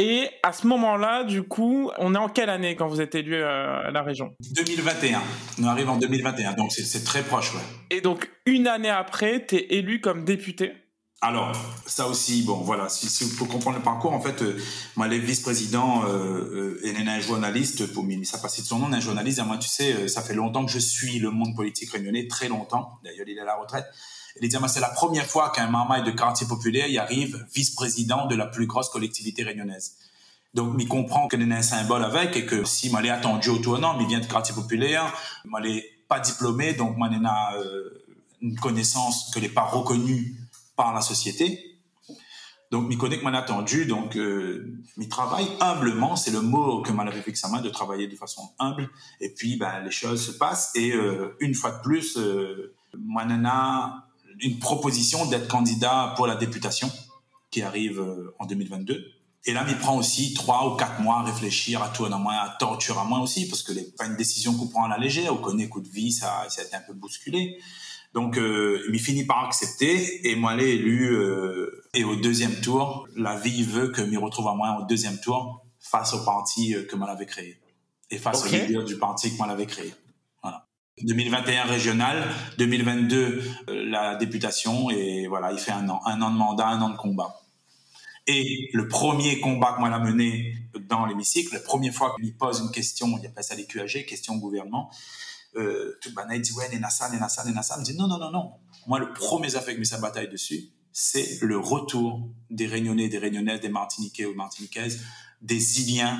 [0.00, 3.34] Et à ce moment-là, du coup, on est en quelle année quand vous êtes élu
[3.34, 4.32] euh, à la région?
[4.54, 5.20] 2021.
[5.60, 7.60] On arrive en 2021, donc c'est très proche, ouais.
[7.90, 10.72] Et donc, une année après, tu es élu comme député?
[11.20, 11.50] Alors,
[11.84, 14.56] ça aussi, bon, voilà, si, si pour comprendre le parcours, en fait, euh,
[14.94, 19.40] moi, les vice-présidents, euh, euh, un journaliste, pour ça passait de son nom, un journaliste,
[19.40, 22.28] et moi, tu sais, euh, ça fait longtemps que je suis le monde politique réunionnais,
[22.28, 23.86] très longtemps, d'ailleurs, il est à la retraite.
[24.40, 28.34] Il dit, c'est la première fois qu'un marmaille de quartier populaire y arrive vice-président de
[28.34, 29.96] la plus grosse collectivité réunionnaise.
[30.54, 33.58] Donc, il comprend qu'il y a un symbole avec, et que si moi, attendu au
[33.58, 35.12] tournant, mais vient de quartier populaire,
[35.44, 35.50] il
[36.08, 37.54] pas diplômé, donc il a
[38.40, 40.34] une connaissance que n'est pas reconnue
[40.76, 41.68] par la société.
[42.70, 43.86] Donc, m'y connaît que m'en attendu.
[43.86, 46.16] Donc, euh, travaille humblement.
[46.16, 48.90] C'est le mot que avait fixé sa main, de travailler de façon humble.
[49.20, 50.70] Et puis, ben, les choses se passent.
[50.74, 54.07] Et euh, une fois de plus, euh, moi, a
[54.40, 56.90] une proposition d'être candidat pour la députation
[57.50, 59.04] qui arrive euh, en 2022.
[59.44, 62.36] Et là, m'y prend aussi trois ou quatre mois à réfléchir, à tout à moins,
[62.36, 64.98] à torturer à moi aussi, parce que c'est pas une décision qu'on prend à la
[64.98, 65.32] légère.
[65.32, 67.58] On connaît coup de vie, ça, ça a été un peu bousculé.
[68.14, 71.14] Donc, euh, il finit par accepter et moi, l'ai élu.
[71.14, 75.18] Euh, et au deuxième tour, la vie veut que me retrouve à moi au deuxième
[75.20, 77.58] tour face au parti euh, que moi l'avais créé
[78.10, 79.94] et face au leader du parti que moi l'avais créé.
[81.00, 81.14] Voilà.
[81.14, 86.36] 2021 régional, 2022 euh, la députation et voilà, il fait un an, un an de
[86.36, 87.40] mandat, un an de combat.
[88.26, 90.54] Et le premier combat que moi l'a mené
[90.88, 94.34] dans l'hémicycle, la première fois qu'il pose une question, il appelle ça les QAG, question
[94.34, 94.90] au gouvernement,
[95.56, 98.52] euh, tout il dit ouais Nena Nena Nena me dit non non non non
[98.86, 103.18] moi le premier affaire que mis sa bataille dessus c'est le retour des Réunionnais des
[103.18, 105.00] Réunionnaises des Martiniquais ou Martiniquaises
[105.40, 106.18] des Iliens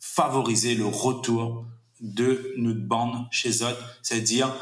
[0.00, 1.66] favoriser le retour
[2.00, 4.54] de notre bande chez eux c'est-à-dire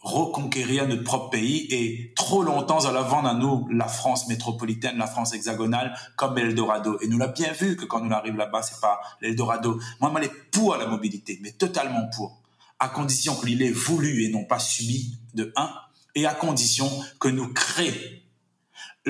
[0.00, 4.96] reconquérir notre propre pays et trop longtemps à la vendre à nous la France métropolitaine,
[4.96, 6.98] la France hexagonale comme l'Eldorado.
[7.00, 9.80] Et nous l'a bien vu que quand nous arrivons là-bas, c'est pas l'Eldorado.
[10.00, 12.40] Moi, moi, est pour la mobilité, mais totalement pour
[12.78, 15.68] à condition qu'il ait voulu et non pas subi de un,
[16.14, 16.88] et à condition
[17.18, 17.92] que nous créons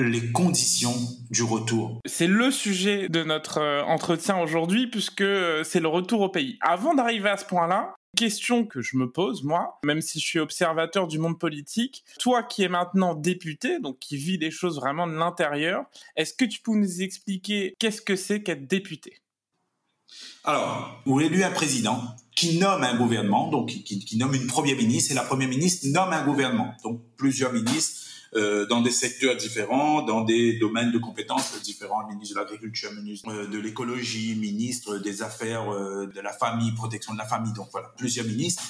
[0.01, 0.95] les conditions
[1.29, 1.99] du retour.
[2.05, 6.57] C'est le sujet de notre euh, entretien aujourd'hui puisque euh, c'est le retour au pays.
[6.61, 10.39] Avant d'arriver à ce point-là, question que je me pose, moi, même si je suis
[10.39, 15.07] observateur du monde politique, toi qui es maintenant député, donc qui vis les choses vraiment
[15.07, 15.85] de l'intérieur,
[16.15, 19.17] est-ce que tu peux nous expliquer qu'est-ce que c'est qu'être député?
[20.43, 22.01] Alors, vous élu un président
[22.35, 26.13] qui nomme un gouvernement, donc qui, nomme une première ministre, et la première ministre nomme
[26.13, 28.01] un gouvernement, donc plusieurs ministres
[28.35, 33.29] euh, dans des secteurs différents, dans des domaines de compétences différents, ministre de l'agriculture, ministre
[33.29, 37.69] euh, de l'écologie, ministre des affaires euh, de la famille, protection de la famille, donc
[37.71, 38.63] voilà, plusieurs ministres.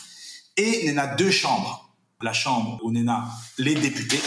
[0.56, 1.94] Et y a deux chambres.
[2.22, 4.20] La chambre où on a les députés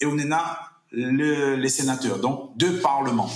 [0.00, 0.58] et où on a
[0.92, 3.30] les sénateurs, donc deux parlements.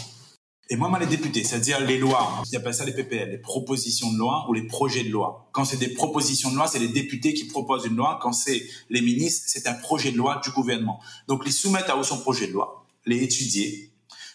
[0.73, 4.19] Et moi, les députés, c'est-à-dire les lois, ils appellent ça les PPL, les propositions de
[4.19, 5.49] loi ou les projets de loi.
[5.51, 8.21] Quand c'est des propositions de loi, c'est les députés qui proposent une loi.
[8.23, 11.01] Quand c'est les ministres, c'est un projet de loi du gouvernement.
[11.27, 13.91] Donc, ils soumettent à son projet de loi, les étudier.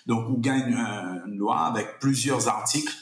[0.07, 0.75] Donc, on gagne
[1.25, 2.93] une loi avec plusieurs articles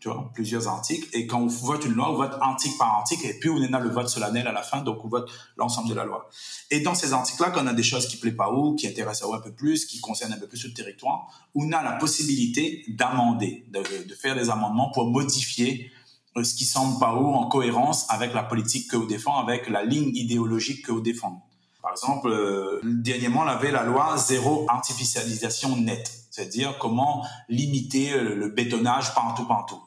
[0.00, 1.06] tu vois, plusieurs articles.
[1.12, 3.78] Et quand on vote une loi, on vote article par article, et puis on a
[3.78, 6.28] le vote solennel à la fin, donc on vote l'ensemble de la loi.
[6.70, 9.30] Et dans ces articles-là, quand on a des choses qui plaisent pas ou qui intéressent
[9.32, 13.66] un peu plus, qui concernent un peu plus le territoire, on a la possibilité d'amender,
[13.68, 15.90] de, faire des amendements pour modifier
[16.36, 19.68] euh, ce qui semble pas haut en cohérence avec la politique que vous défend, avec
[19.68, 21.46] la ligne idéologique que vous défend.
[21.82, 28.48] Par exemple, euh, dernièrement, on avait la loi zéro artificialisation nette c'est-à-dire comment limiter le
[28.48, 29.80] bétonnage partout, partout.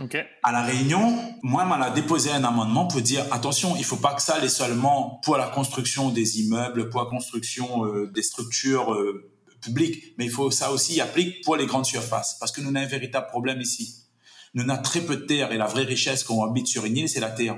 [0.00, 0.24] Okay.
[0.42, 4.12] À la Réunion, moi, on a déposé un amendement pour dire attention, il faut pas
[4.14, 8.92] que ça aille seulement pour la construction des immeubles, pour la construction euh, des structures
[8.92, 9.30] euh,
[9.62, 12.78] publiques, mais il faut ça aussi applique pour les grandes surfaces, parce que nous avons
[12.78, 14.08] un véritable problème ici.
[14.54, 17.08] Nous avons très peu de terre et la vraie richesse qu'on habite sur une île,
[17.08, 17.56] c'est la terre.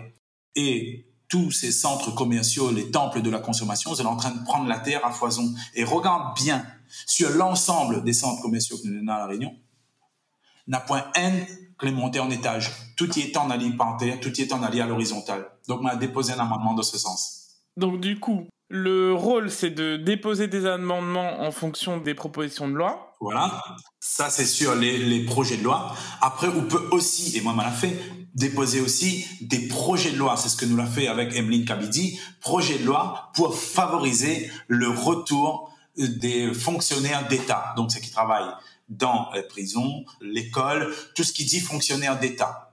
[0.55, 4.45] Et tous ces centres commerciaux, les temples de la consommation, vous êtes en train de
[4.45, 5.55] prendre la terre à foison.
[5.75, 6.65] Et regarde bien
[7.07, 9.55] sur l'ensemble des centres commerciaux que nous avons à La Réunion,
[10.67, 11.47] n'a point N
[11.79, 12.71] que les montées en étage.
[12.97, 15.47] Tout y est en allié par terre, tout y est en allié à l'horizontale.
[15.69, 17.61] Donc, on a déposé un amendement dans ce sens.
[17.77, 22.75] Donc, du coup, le rôle, c'est de déposer des amendements en fonction des propositions de
[22.75, 23.15] loi.
[23.21, 23.63] Voilà.
[24.01, 25.95] Ça, c'est sur les, projets de loi.
[26.21, 27.97] Après, on peut aussi, et moi, on l'a fait,
[28.35, 30.37] déposer aussi des projets de loi.
[30.37, 32.19] C'est ce que nous l'a fait avec Emeline Kabidi.
[32.41, 38.53] Projet de loi pour favoriser le retour des fonctionnaires d'État, donc ceux qui travaillent
[38.89, 42.73] dans les prisons, l'école, tout ce qui dit fonctionnaire d'État.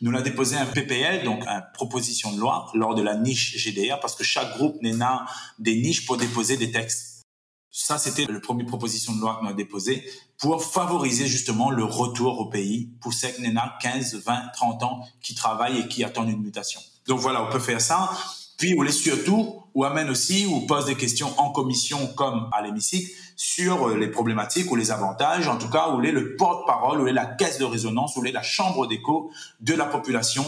[0.00, 4.00] Nous l'a déposé un PPL, donc une proposition de loi, lors de la niche GDR,
[4.00, 5.26] parce que chaque groupe n'a
[5.58, 7.22] des niches pour déposer des textes.
[7.70, 10.04] Ça, c'était la première proposition de loi qu'on a déposée
[10.38, 15.08] pour favoriser justement le retour au pays pour ceux qui n'ont 15, 20, 30 ans
[15.22, 16.80] qui travaillent et qui attendent une mutation.
[17.06, 18.10] Donc voilà, on peut faire ça.
[18.58, 22.62] Puis on les surtout, ou amène aussi, ou pose des questions en commission comme à
[22.62, 27.00] l'hémicycle sur euh, les problématiques ou les avantages, en tout cas où est le porte-parole,
[27.00, 29.30] où est la caisse de résonance, où est la chambre d'écho
[29.60, 30.44] de la population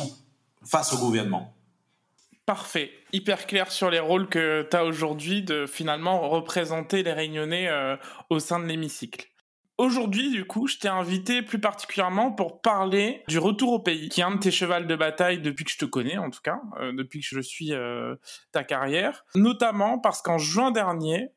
[0.64, 1.54] face au gouvernement.
[2.46, 2.90] Parfait.
[3.12, 7.96] Hyper clair sur les rôles que tu as aujourd'hui de finalement représenter les réunionnais euh,
[8.28, 9.28] au sein de l'hémicycle.
[9.76, 14.20] Aujourd'hui, du coup, je t'ai invité plus particulièrement pour parler du retour au pays, qui
[14.20, 16.60] est un de tes chevals de bataille depuis que je te connais, en tout cas,
[16.80, 18.14] euh, depuis que je suis euh,
[18.52, 19.24] ta carrière.
[19.34, 21.30] Notamment parce qu'en juin dernier,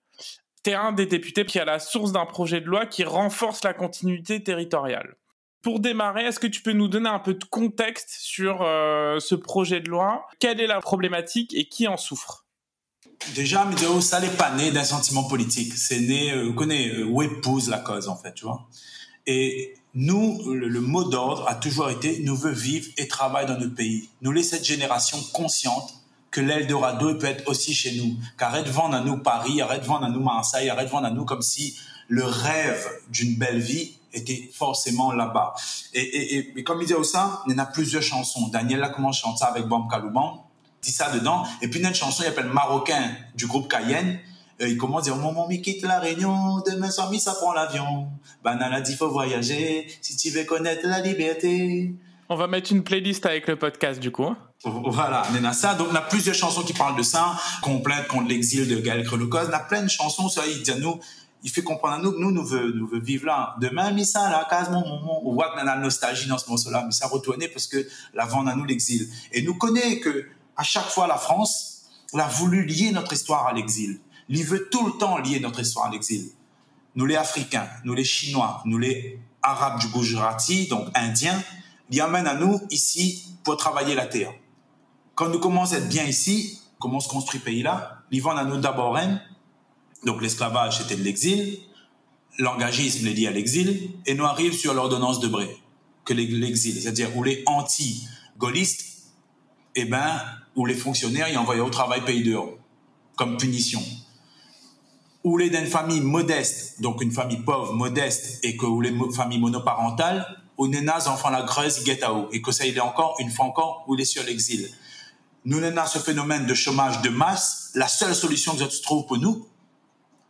[0.64, 3.64] tu es un des députés qui a la source d'un projet de loi qui renforce
[3.64, 5.16] la continuité territoriale.
[5.64, 9.34] Pour démarrer, est-ce que tu peux nous donner un peu de contexte sur euh, ce
[9.34, 10.28] projet de loi?
[10.40, 12.47] Quelle est la problématique et qui en souffre?
[13.36, 15.74] Déjà, Mideo, ça n'est pas né d'un sentiment politique.
[15.76, 18.68] C'est né, euh, vous connaissez, euh, où épouse la cause, en fait, tu vois.
[19.26, 23.76] Et nous, le, mot d'ordre a toujours été, nous veut vivre et travailler dans notre
[23.76, 24.10] pays.
[24.22, 25.94] Nous laissons cette génération consciente
[26.32, 28.16] que l'Eldorado peut être aussi chez nous.
[28.38, 31.08] Qu'arrête de vendre à nous Paris, arrête de vendre à nous Marseille, arrête de vendre
[31.08, 31.78] à nous comme si
[32.08, 35.54] le rêve d'une belle vie était forcément là-bas.
[35.94, 38.48] Et, et, et, comme il ça, il y en a plusieurs chansons.
[38.48, 40.47] Daniel a commencé à chanter avec Bam Kalouban
[40.88, 41.44] dit ça dedans.
[41.62, 44.20] Et puis, il y a une chanson, il appelle Marocain du groupe Cayenne.
[44.62, 48.08] Euh, il commence à dire, maman, mais quitte la Réunion, demain soir, ça prend l'avion.
[48.44, 51.94] Banana dit, faut voyager, si tu veux connaître la liberté.
[52.30, 54.34] On va mettre une playlist avec le podcast, du coup.
[54.64, 55.76] Voilà, on a ça.
[55.76, 57.38] Donc, on a plusieurs chansons qui parlent de ça.
[57.62, 59.50] Complainte contre l'exil de Gaël Crelecos.
[59.50, 61.00] On a plein de chansons, ça, il dit à nous,
[61.44, 63.56] il fait comprendre à nous que nous, nous veut, nous veut vivre là.
[63.62, 66.50] Demain, mais ça, là, case, mon, mon, on voit qu'on a la nostalgie dans ce
[66.50, 69.08] morceau-là, mais ça retourner parce que la vente à nous l'exil.
[69.32, 70.26] Et nous connaît que
[70.58, 74.00] à chaque fois, la France, elle a voulu lier notre histoire à l'exil.
[74.28, 76.32] Il veut tout le temps lier notre histoire à l'exil.
[76.96, 81.42] Nous, les Africains, nous, les Chinois, nous, les Arabes du Gujarati, donc Indiens,
[81.92, 84.34] ils amènent à nous ici pour travailler la terre.
[85.16, 88.58] Quand nous commençons à être bien ici, comment se construit pays-là, ils vendent à nous
[88.58, 88.98] d'abord
[90.06, 91.60] donc l'esclavage c'était de l'exil,
[92.38, 95.50] l'engagisme est lié à l'exil, et nous arrivons sur l'ordonnance de Bray,
[96.06, 98.97] que l'exil, c'est-à-dire où les anti-gaullistes,
[99.80, 100.20] eh ben,
[100.56, 102.50] où les fonctionnaires y envoyaient au travail pays dehors,
[103.16, 103.82] comme punition.
[105.24, 109.40] Ou les d'une famille modeste, donc une famille pauvre, modeste, et que ou les familles
[109.40, 110.26] monoparentales,
[110.58, 113.84] où les enfants la creuse, guettao, et que ça, il est encore, une fois encore,
[113.88, 114.68] où il est sur l'exil.
[115.46, 117.72] Nous n'avons ce phénomène de chômage de masse.
[117.76, 119.48] La seule solution que se trouve pour nous,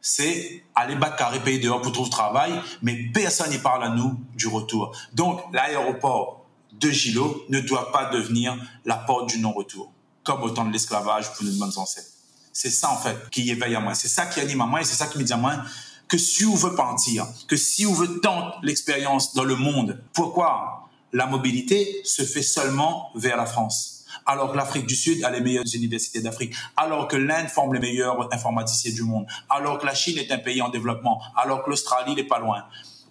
[0.01, 4.19] c'est aller battre carré pays dehors pour trouver travail, mais personne n'y parle à nous
[4.35, 4.95] du retour.
[5.13, 6.36] Donc, l'aéroport
[6.79, 9.91] de Gilo ne doit pas devenir la porte du non-retour
[10.27, 12.09] comme au temps de l'esclavage pour nos bonnes ancêtres.
[12.51, 13.93] C'est ça, en fait, qui éveille à moi.
[13.93, 15.55] C'est ça qui anime à moi et c'est ça qui me dit à moi
[16.07, 20.89] que si on veut partir, que si on veut tenter l'expérience dans le monde, pourquoi
[21.13, 24.05] la mobilité se fait seulement vers la France?
[24.25, 27.79] Alors que l'Afrique du Sud a les meilleures universités d'Afrique, alors que l'Inde forme les
[27.79, 31.69] meilleurs informaticiens du monde, alors que la Chine est un pays en développement, alors que
[31.69, 32.65] l'Australie n'est pas loin.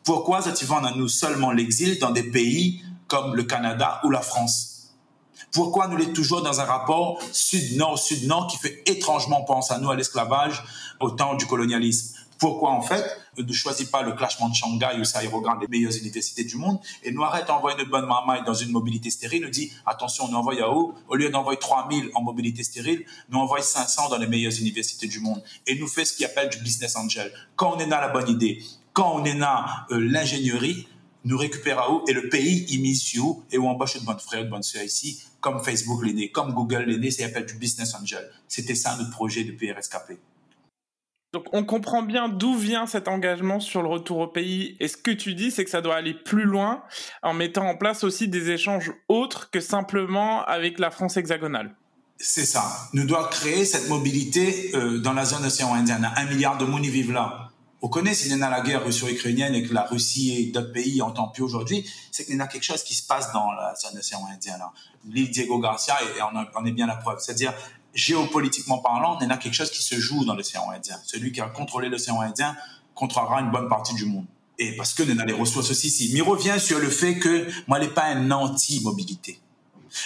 [0.04, 0.52] Pourquoi ça
[0.96, 4.76] nous seulement l'exil dans des pays comme le Canada ou la France.
[5.52, 9.90] Pourquoi nous sommes toujours dans un rapport sud-nord, sud-nord qui fait étrangement penser à nous
[9.90, 10.64] à l'esclavage
[11.00, 12.16] au temps du colonialisme?
[12.38, 13.04] Pourquoi en fait
[13.38, 16.78] ne choisit pas le clashement de Shanghai où ça regarde les meilleures universités du monde
[17.02, 20.54] et arrête d'envoyer notre bonne maman dans une mobilité stérile, nous dit attention, nous envoie
[20.62, 24.58] à haut, au lieu d'envoyer 3000 en mobilité stérile, nous envoie 500 dans les meilleures
[24.58, 27.32] universités du monde et nous fait ce qu'il appelle du business angel.
[27.56, 30.88] Quand on est dans la bonne idée, quand on est dans euh, l'ingénierie,
[31.26, 34.18] nous récupère à haut et le pays y mise sur et où embauche de bonnes
[34.18, 37.54] frères, de bonnes soeurs ici comme Facebook l'est comme Google l'est né, c'est appelé du
[37.54, 38.28] business angel.
[38.48, 40.18] C'était ça notre projet de PRSKP.
[41.32, 44.76] Donc on comprend bien d'où vient cet engagement sur le retour au pays.
[44.80, 46.82] Et ce que tu dis, c'est que ça doit aller plus loin
[47.22, 51.74] en mettant en place aussi des échanges autres que simplement avec la France hexagonale.
[52.18, 52.64] C'est ça.
[52.94, 56.00] Nous devons créer cette mobilité euh, dans la zone océan Indien.
[56.16, 57.45] Un milliard de y vivent là
[57.82, 61.02] on connaît s'il y a la guerre russo-ukrainienne et que la Russie et d'autres pays
[61.02, 63.98] entendent plus aujourd'hui, c'est qu'il y a quelque chose qui se passe dans la zone
[63.98, 64.58] océan Indien.
[65.04, 67.18] L'île Diego Garcia, et on, en est bien la preuve.
[67.20, 67.52] C'est-à-dire,
[67.94, 70.98] géopolitiquement parlant, il y a quelque chose qui se joue dans l'océan Indien.
[71.04, 72.56] Celui qui a contrôlé l'océan Indien
[72.94, 74.26] contrôlera une bonne partie du monde.
[74.58, 76.10] Et parce que nous avons les ressources aussi ici.
[76.14, 79.38] Mais revient sur le fait que moi, n'ai pas un anti-mobilité.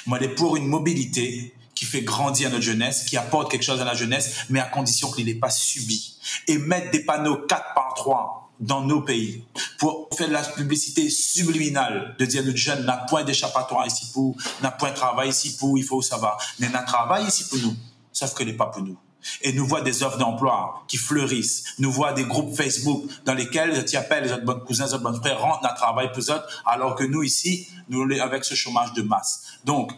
[0.07, 3.81] Moi, je suis pour une mobilité qui fait grandir notre jeunesse, qui apporte quelque chose
[3.81, 6.14] à la jeunesse, mais à condition qu'il n'ait pas subi.
[6.47, 9.47] Et mettre des panneaux 4 par 3 dans nos pays
[9.79, 14.37] pour faire de la publicité subliminale, de dire notre jeune n'a point d'échappatoire ici pour,
[14.61, 17.75] n'a point de travail ici pour, il faut savoir, mais n'a travail ici pour nous,
[18.12, 18.99] sauf que n'est pas pour nous.
[19.40, 21.64] Et nous voit des offres d'emploi qui fleurissent.
[21.79, 25.03] Nous voit des groupes Facebook dans lesquels tu appelles les autres bons cousins, les autres
[25.03, 28.55] bons frères, rentrent dans le travail pour eux, alors que nous ici, nous avec ce
[28.55, 29.45] chômage de masse.
[29.64, 29.93] Donc,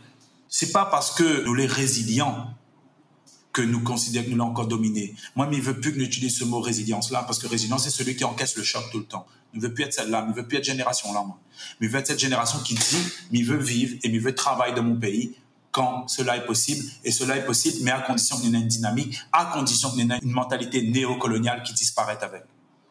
[0.53, 2.51] c'est pas parce que nous les résilients
[3.55, 5.15] que nous considérons que nous l'avons encore dominé.
[5.35, 8.17] Moi, je ne veux plus que utilisions ce mot résilience-là, parce que résilience, c'est celui
[8.17, 9.27] qui encaisse le choc tout le temps.
[9.55, 11.39] Je ne veux plus être celle-là, je ne veux plus être génération-là, moi.
[11.81, 12.99] Mais je veux être cette génération qui dit,
[13.31, 15.35] mais veut vivre et mais veut travailler dans mon pays
[15.71, 16.85] quand cela est possible.
[17.03, 20.19] Et cela est possible, mais à condition y ait une dynamique, à condition y ait
[20.23, 22.45] une mentalité néocoloniale qui disparaît avec.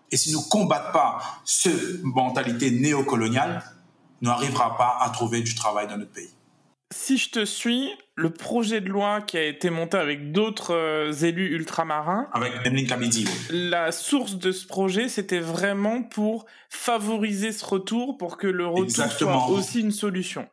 [0.10, 3.64] Et si nous ne combattons pas cette mentalité néocoloniale,
[4.22, 6.32] nous n'arriverons pas à trouver du travail dans notre pays
[6.92, 11.12] si je te suis, le projet de loi qui a été monté avec d'autres euh,
[11.12, 12.30] élus ultramarins.
[12.34, 12.52] Avec.
[13.50, 19.12] La source de ce projet, c'était vraiment pour favoriser ce retour, pour que le retour
[19.12, 20.48] soit aussi une solution.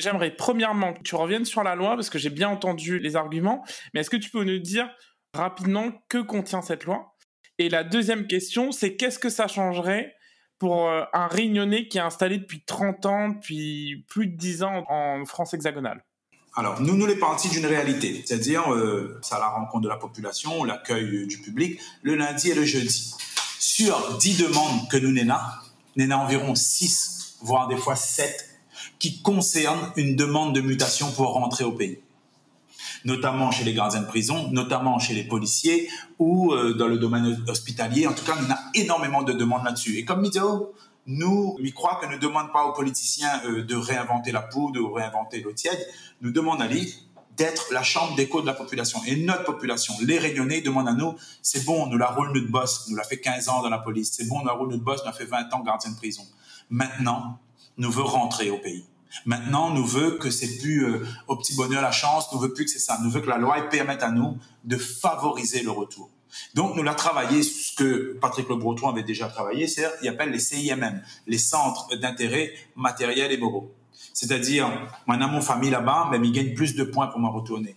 [0.00, 3.64] J'aimerais premièrement que tu reviennes sur la loi, parce que j'ai bien entendu les arguments,
[3.92, 4.90] mais est-ce que tu peux nous dire
[5.32, 7.16] rapidement que contient cette loi?
[7.58, 10.14] Et la deuxième question, c'est qu'est-ce que ça changerait
[10.64, 14.84] pour euh, un Réunionnais qui est installé depuis 30 ans, depuis plus de 10 ans
[14.88, 16.02] en France hexagonale.
[16.56, 20.64] Alors, nous, nous les partis d'une réalité, c'est-à-dire, euh, ça la rencontre de la population,
[20.64, 23.14] l'accueil du public, le lundi et le jeudi.
[23.58, 25.30] Sur 10 demandes que nous nous
[26.12, 28.48] avons environ 6, voire des fois 7,
[28.98, 31.98] qui concernent une demande de mutation pour rentrer au pays
[33.04, 35.88] notamment chez les gardiens de prison, notamment chez les policiers
[36.18, 38.06] ou euh, dans le domaine hospitalier.
[38.06, 39.98] En tout cas, on a énormément de demandes là-dessus.
[39.98, 40.74] Et comme Mideo,
[41.06, 44.80] nous, il croit que ne demande pas aux politiciens euh, de réinventer la poudre, de
[44.80, 45.86] réinventer l'eau tiède,
[46.22, 46.94] nous demande à lui
[47.36, 49.00] d'être la chambre d'écho de la population.
[49.06, 52.86] Et notre population, les Réunionnais, demandent à nous, c'est bon, nous la roule notre boss,
[52.88, 55.00] nous l'a fait 15 ans dans la police, c'est bon, nous la roule notre boss,
[55.00, 56.22] nous l'a fait 20 ans gardien de prison.
[56.70, 57.38] Maintenant,
[57.76, 58.86] nous veut rentrer au pays.
[59.26, 62.64] Maintenant, nous veut que c'est plus euh, au petit bonheur la chance, nous veut plus
[62.64, 62.98] que c'est ça.
[63.02, 66.10] Nous veut que la loi permette à nous de favoriser le retour.
[66.54, 70.30] Donc, nous l'avons travaillé, ce que Patrick Le Breton avait déjà travaillé, c'est il appelle
[70.30, 73.72] les CIMM, les centres d'intérêt matériel et moraux.
[74.12, 74.68] C'est-à-dire,
[75.06, 77.76] moi, dans mon famille là-bas, mais ben, il gagne plus de points pour me retourner.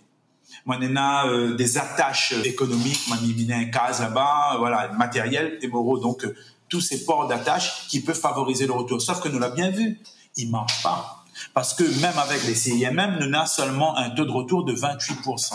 [0.66, 0.96] Moi, on
[1.28, 5.98] euh, des attaches économiques, moi, il un cas là-bas, voilà, matériel et moraux.
[5.98, 6.34] Donc, euh,
[6.68, 9.00] tous ces ports d'attache qui peuvent favoriser le retour.
[9.00, 9.98] Sauf que nous l'avons bien vu,
[10.36, 11.17] il ne marche pas.
[11.58, 15.54] Parce que même avec les CIMM, nous avons seulement un taux de retour de 28%.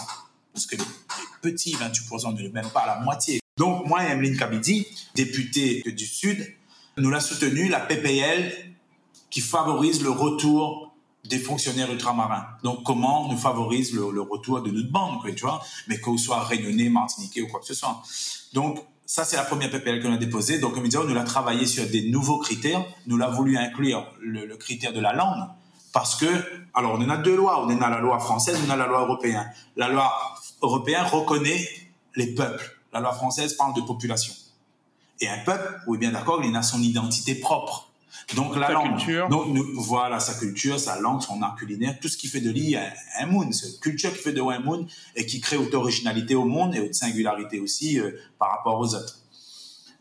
[0.52, 0.84] Parce que les
[1.42, 3.40] petits 28% ne même pas la moitié.
[3.56, 4.86] Donc, moi, Emeline Kabidi,
[5.16, 6.46] députée du Sud,
[6.98, 8.52] nous l'a soutenu la PPL
[9.30, 12.48] qui favorise le retour des fonctionnaires ultramarins.
[12.66, 16.90] Donc, comment nous favorise le, retour de notre bande, tu vois, mais qu'on soit réunionnais,
[16.90, 18.04] martiniquais ou quoi que ce soit.
[18.52, 20.60] Donc, ça, c'est la première PPL qu'on a déposée.
[20.60, 22.84] Donc, comme on nous l'a travaillé sur des nouveaux critères.
[23.08, 25.48] Nous l'a voulu inclure le, critère de la langue.
[25.94, 26.26] Parce que,
[26.74, 27.64] alors, on en a deux lois.
[27.64, 29.50] On en a la loi française, on a la loi européenne.
[29.78, 30.12] La loi
[30.62, 31.70] européenne reconnaît
[32.16, 32.78] les peuples.
[32.92, 34.34] La loi française parle de population.
[35.22, 37.90] Et un peuple, oui, bien d'accord, il a son identité propre.
[38.36, 39.28] Donc la langue, culture.
[39.28, 42.76] donc voilà sa culture, sa langue, son art culinaire, tout ce qui fait de lui
[42.76, 45.76] un, un monde, c'est culture qui fait de lui un monde et qui crée autre
[45.76, 49.23] originalité au monde et autre singularité aussi euh, par rapport aux autres.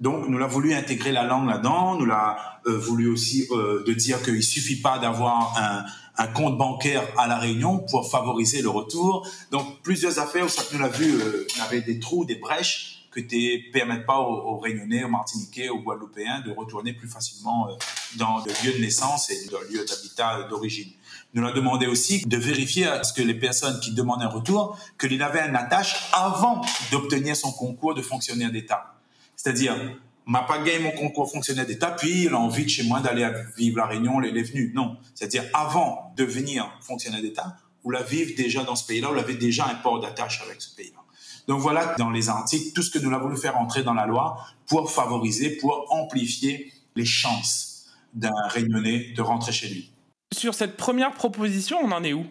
[0.03, 1.95] Donc, nous l'avons voulu intégrer la langue là-dedans.
[1.95, 5.85] Nous l'a euh, voulu aussi euh, de dire qu'il suffit pas d'avoir un,
[6.23, 9.25] un, compte bancaire à la Réunion pour favoriser le retour.
[9.53, 13.03] Donc, plusieurs affaires où ça nous l'a vu, euh, y avait des trous, des brèches
[13.13, 17.75] que ne permettent pas aux, Réunionnais, aux Martiniquais, aux Guadeloupéens de retourner plus facilement euh,
[18.17, 20.91] dans le lieu de naissance et dans le lieu d'habitat d'origine.
[21.35, 24.79] Nous l'a demandé aussi de vérifier à ce que les personnes qui demandent un retour,
[24.99, 28.92] qu'il avait un attache avant d'obtenir son concours de fonctionnaire d'État.
[29.43, 29.75] C'est-à-dire,
[30.25, 33.29] m'a pas gagné mon concours fonctionnaire d'État, puis il a envie de chez moi d'aller
[33.57, 34.71] vivre la Réunion, il est venu.
[34.73, 34.99] Non.
[35.17, 39.35] C'est-à-dire, avant de devenir fonctionnaire d'État, ou la vivre déjà dans ce pays-là, ou avait
[39.35, 41.01] déjà un port d'attache avec ce pays-là.
[41.49, 44.07] Donc voilà, dans les Antilles, tout ce que nous avons voulu faire entrer dans la
[44.07, 49.91] loi pour favoriser, pour amplifier les chances d'un Réunionnais de rentrer chez lui.
[50.33, 52.25] Sur cette première proposition, on en est où?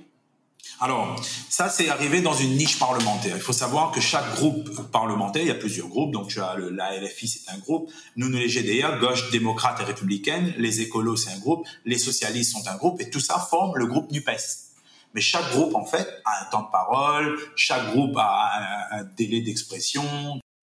[0.82, 1.16] Alors,
[1.48, 3.36] ça, c'est arrivé dans une niche parlementaire.
[3.36, 6.56] Il faut savoir que chaque groupe parlementaire, il y a plusieurs groupes, donc tu as
[6.56, 10.82] le, la LFI, c'est un groupe, nous, nous, les GDA, gauche, démocrate et républicaine, les
[10.82, 14.12] écolos, c'est un groupe, les socialistes sont un groupe, et tout ça forme le groupe
[14.12, 14.72] NUPES.
[15.14, 19.42] Mais chaque groupe, en fait, a un temps de parole, chaque groupe a un, délai
[19.42, 20.04] d'expression.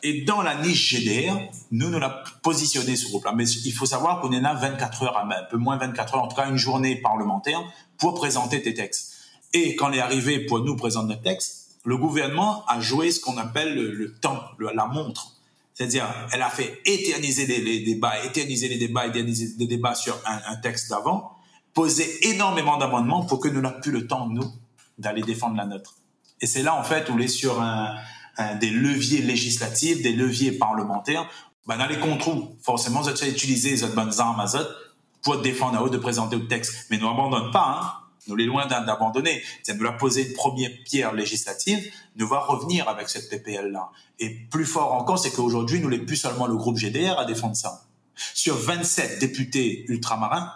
[0.03, 1.37] Et dans la niche GDR,
[1.71, 3.35] nous, nous l'a positionné ce groupe-là.
[3.37, 6.29] Mais il faut savoir qu'on est là 24 heures, un peu moins 24 heures, en
[6.29, 7.63] tout cas une journée parlementaire,
[7.99, 9.18] pour présenter tes textes.
[9.55, 13.21] Et quand on est arrivé pour nous présenter notre texte, le gouvernement a joué ce
[13.21, 15.37] qu'on appelle le, temps, la montre.
[15.75, 20.57] C'est-à-dire, elle a fait éterniser les, débats, éterniser les débats, éterniser les débats sur un,
[20.57, 21.33] texte d'avant,
[21.73, 24.45] poser énormément d'amendements pour que nous n'ayons plus le temps, nous,
[24.99, 25.95] d'aller défendre la nôtre.
[26.41, 27.63] Et c'est là, en fait, où on est sur
[28.61, 31.29] des leviers législatifs, des leviers parlementaires.
[31.67, 34.47] Ben, dans les contrôles, forcément, vous avez utilisé les bonnes armes à
[35.23, 36.87] pour défendre à eux de présenter le texte.
[36.91, 38.08] Mais nous n'abandonnons pas, hein.
[38.29, 39.43] Nous les loin d'abandonner.
[39.69, 41.91] Nous la poser une première pierre législative.
[42.17, 43.91] Nous va revenir avec cette PPL-là.
[44.19, 47.57] Et plus fort encore, c'est qu'aujourd'hui, nous n'est plus seulement le groupe GDR à défendre
[47.57, 47.85] ça.
[48.35, 50.53] Sur 27 députés ultramarins,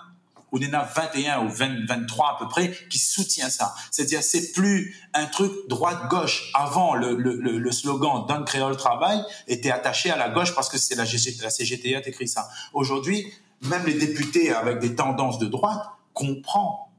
[0.53, 3.75] on en a 21 ou 23 à peu près qui soutient ça.
[3.91, 6.51] C'est-à-dire, c'est plus un truc droite-gauche.
[6.55, 10.77] Avant, le, le, le slogan Donne créole travail était attaché à la gauche parce que
[10.77, 12.51] c'est la, la CGT qui écrit ça.
[12.75, 16.92] Aujourd'hui, même les députés avec des tendances de droite comprennent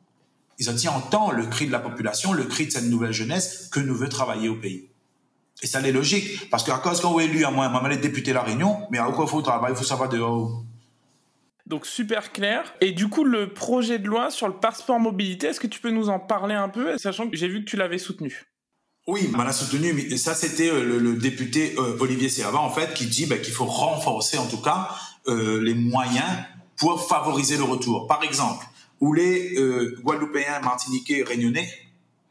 [0.60, 3.80] ils ont entendent le cri de la population, le cri de cette nouvelle jeunesse que
[3.80, 4.90] nous veut travailler au pays.
[5.62, 6.50] Et ça, c'est logique.
[6.50, 9.06] Parce qu'à cause qu'on est élu à moi, moi, les députés La Réunion, mais à
[9.06, 10.20] quoi faut travailler, il faut savoir de
[11.66, 12.74] Donc super clair.
[12.82, 15.92] Et du coup, le projet de loi sur le passeport mobilité, est-ce que tu peux
[15.92, 18.46] nous en parler un peu, sachant que j'ai vu que tu l'avais soutenu?
[19.06, 22.94] Oui, on l'a soutenu, mais ça c'était euh, le, député euh, Olivier Serva en fait
[22.94, 24.92] qui dit bah, qu'il faut renforcer en tout cas
[25.28, 26.32] euh, les moyens
[26.78, 28.08] pour favoriser le retour.
[28.08, 28.66] Par exemple,
[29.04, 29.56] où les
[30.02, 31.70] Guadeloupéens, Martiniquais, Réunionnais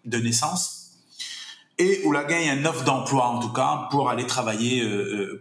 [0.05, 0.93] de naissance
[1.79, 4.83] et où la gagne un offre d'emploi en tout cas pour aller travailler,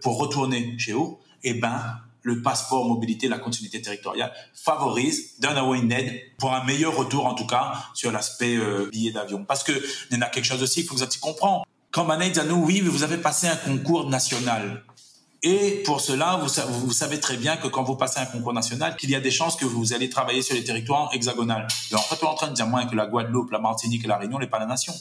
[0.01, 5.63] pour retourner chez eux, eh ben le passeport mobilité, la continuité territoriale favorise, donne à
[5.75, 5.93] une
[6.37, 9.43] pour un meilleur retour en tout cas sur l'aspect euh, billet d'avion.
[9.45, 9.71] Parce que
[10.11, 11.65] il y a quelque chose aussi, il faut que vous comprendre.
[11.91, 14.83] Quand Manet dit à nous, oui, vous avez passé un concours national.
[15.43, 16.49] Et pour cela, vous,
[16.85, 19.31] vous, savez très bien que quand vous passez un concours national, qu'il y a des
[19.31, 21.55] chances que vous allez travailler sur les territoires hexagonaux.
[21.91, 24.05] Et en fait, on est en train de dire moins que la Guadeloupe, la Martinique
[24.05, 24.93] et la Réunion n'est pas la nation.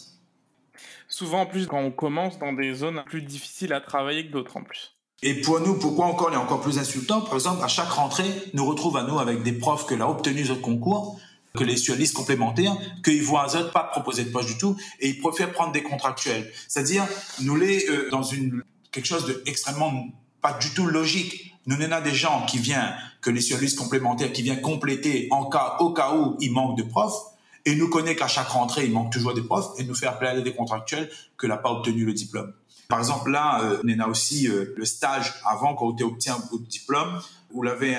[1.08, 4.56] Souvent, en plus, quand on commence dans des zones plus difficiles à travailler que d'autres,
[4.56, 4.96] en plus.
[5.22, 7.20] Et pour nous, pourquoi encore est encore plus insultant?
[7.20, 10.46] Par exemple, à chaque rentrée, nous retrouve à nous avec des profs que l'a obtenu
[10.46, 11.20] ce concours,
[11.54, 12.74] que les listes complémentaires,
[13.04, 15.82] qu'ils voient un autres pas proposer de poche du tout, et ils préfèrent prendre des
[15.82, 16.50] contractuels.
[16.68, 17.06] C'est-à-dire,
[17.42, 18.62] nous les euh, dans une
[18.92, 20.08] quelque chose d'extrêmement
[20.40, 21.54] pas du tout logique.
[21.66, 25.76] Nous n'avons des gens qui viennent, que les listes complémentaires, qui viennent compléter en cas,
[25.80, 27.20] au cas où il manque de profs,
[27.66, 30.42] et nous connaît qu'à chaque rentrée, il manque toujours des profs, et nous faire appeler
[30.42, 32.52] des contractuels que n'a pas obtenu le diplôme.
[32.88, 36.56] Par exemple, là, euh, on a aussi euh, le stage avant quand tu obtient un
[36.68, 37.20] diplôme,
[37.52, 37.96] vous l'avez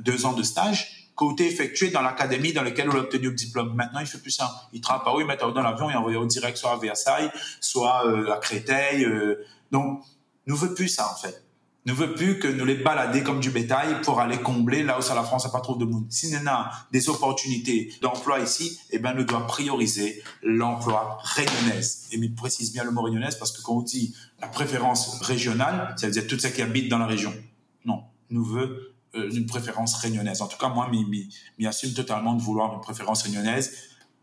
[0.00, 3.74] deux ans de stage qu'on effectué dans l'académie dans laquelle on a obtenu le diplôme.
[3.74, 4.68] Maintenant, il fait plus ça.
[4.72, 7.30] Il travaille pas, il met dans l'avion et envoie au direct soit à Versailles,
[7.60, 9.06] soit euh, à Créteil.
[9.70, 10.02] donc,
[10.46, 11.43] nous veut plus ça en fait
[11.86, 15.02] ne veut plus que nous les balader comme du bétail pour aller combler là où
[15.02, 16.06] ça la France n'a pas trop de monde.
[16.08, 21.80] Si on a des opportunités d'emploi ici, eh ben, nous devons prioriser l'emploi réunionnais.
[22.12, 25.94] Et il précise bien le mot réunionnais parce que quand on dit la préférence régionale,
[25.98, 27.34] ça veut dire tout ceux qui habitent dans la région.
[27.84, 30.40] Non, nous veut euh, une préférence réunionnaise.
[30.40, 33.76] En tout cas, moi, m'y assume totalement de vouloir une préférence réunionnaise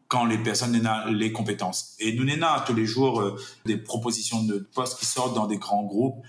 [0.07, 1.95] quand les personnes n'ont les compétences.
[1.99, 5.57] Et nous n'avons tous les jours euh, des propositions de postes qui sortent dans des
[5.57, 6.21] grands groupes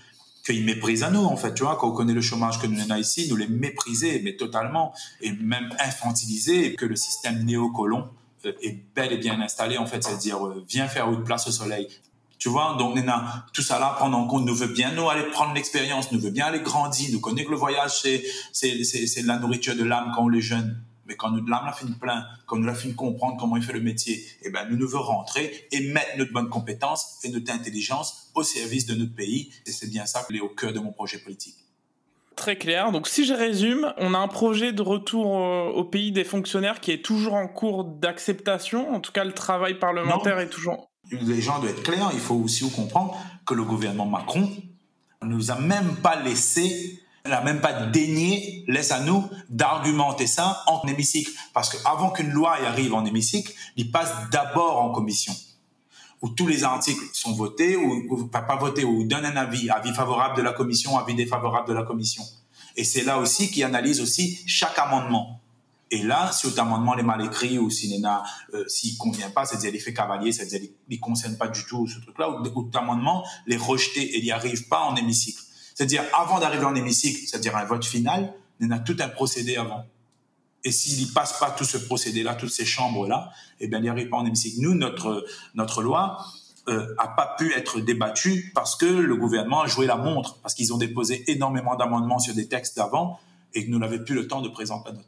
[0.43, 2.79] qu'ils méprisent à nous, en fait, tu vois, quand on connaît le chômage que nous
[2.81, 8.09] avons ici, nous les mépriser, mais totalement, et même infantiliser, que le système néocolon
[8.45, 11.51] euh, est bel et bien installé, en fait, c'est-à-dire, euh, viens faire une place au
[11.51, 11.87] soleil.
[12.39, 15.23] Tu vois, donc, Nena, tout ça là, prendre en compte, nous veut bien nous aller
[15.23, 18.21] prendre l'expérience, nous veut bien aller grandir, nous connaît que le voyage, c'est,
[18.51, 20.77] c'est, c'est, la nourriture de l'âme quand on est jeune.
[21.13, 23.73] Mais quand nous l'âme la fin plein, quand nous la fin comprendre comment il fait
[23.73, 27.53] le métier, eh ben, nous, nous veut rentrer et mettre notre bonne compétence et notre
[27.53, 29.51] intelligence au service de notre pays.
[29.67, 31.53] Et c'est bien ça qui est au cœur de mon projet politique.
[32.35, 32.91] Très clair.
[32.91, 36.81] Donc, si je résume, on a un projet de retour euh, au pays des fonctionnaires
[36.81, 38.91] qui est toujours en cours d'acceptation.
[38.91, 40.89] En tout cas, le travail parlementaire est toujours.
[41.11, 42.09] Les gens doivent être clairs.
[42.11, 44.49] Il faut aussi comprendre que le gouvernement Macron
[45.21, 50.27] ne nous a même pas laissé elle n'a même pas daigné, laisse à nous, d'argumenter
[50.27, 51.31] ça en hémicycle.
[51.53, 55.33] Parce qu'avant qu'une loi y arrive en hémicycle, il passe d'abord en commission,
[56.21, 60.35] où tous les articles sont votés, ou, pas, votés, ou donne un avis, avis favorable
[60.35, 62.23] de la commission, avis défavorable de la commission.
[62.75, 65.39] Et c'est là aussi qu'il analyse aussi chaque amendement.
[65.91, 68.03] Et là, si votre amendement est mal écrit ou s'il
[68.53, 68.65] euh,
[68.99, 70.59] convient pas, c'est-à-dire l'effet cavalier, c'est-à-dire
[70.89, 74.31] il ne concerne pas du tout ce truc-là, ou votre amendement les rejeté et n'y
[74.31, 75.42] arrive pas en hémicycle.
[75.73, 79.55] C'est-à-dire, avant d'arriver en hémicycle, c'est-à-dire un vote final, il y a tout un procédé
[79.57, 79.85] avant.
[80.63, 83.89] Et s'il n'y passe pas tout ce procédé-là, toutes ces chambres-là, eh bien, il n'y
[83.89, 84.61] arrive pas en hémicycle.
[84.61, 86.25] Nous, notre, notre loi
[86.69, 90.53] euh, a pas pu être débattue parce que le gouvernement a joué la montre, parce
[90.53, 93.19] qu'ils ont déposé énormément d'amendements sur des textes d'avant
[93.53, 95.05] et que nous n'avions plus le temps de présenter la note.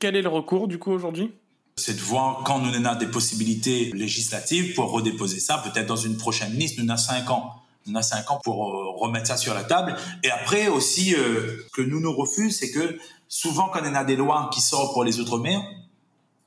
[0.00, 1.32] Quel est le recours, du coup, aujourd'hui?
[1.76, 6.16] C'est de voir quand nous avons des possibilités législatives pour redéposer ça, peut-être dans une
[6.16, 7.61] prochaine liste, nous avons cinq ans.
[7.86, 9.96] Nous avons cinq ans pour euh, remettre ça sur la table.
[10.22, 14.16] Et après aussi, euh, que nous nous refusons, c'est que souvent quand on a des
[14.16, 15.60] lois qui sortent pour les Outre-mer,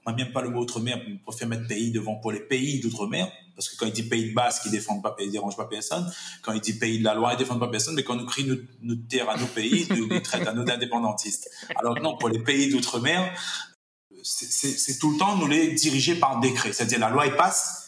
[0.05, 3.31] moi même pas le mot Outre-mer, je préfère mettre pays devant pour les pays d'Outre-mer,
[3.55, 6.11] parce que quand il dit pays de base, qui défendent pas, ils dérangent pas personne.
[6.41, 7.95] Quand il dit pays de la loi, ils défendent pas personne.
[7.95, 11.49] Mais quand nous crie notre, terre à nos pays, nous, nous traite à nos indépendantistes.
[11.75, 13.33] Alors non, pour les pays d'outre-mer,
[14.23, 16.73] c'est tout le temps nous les diriger par décret.
[16.73, 17.84] C'est-à-dire la loi elle passe.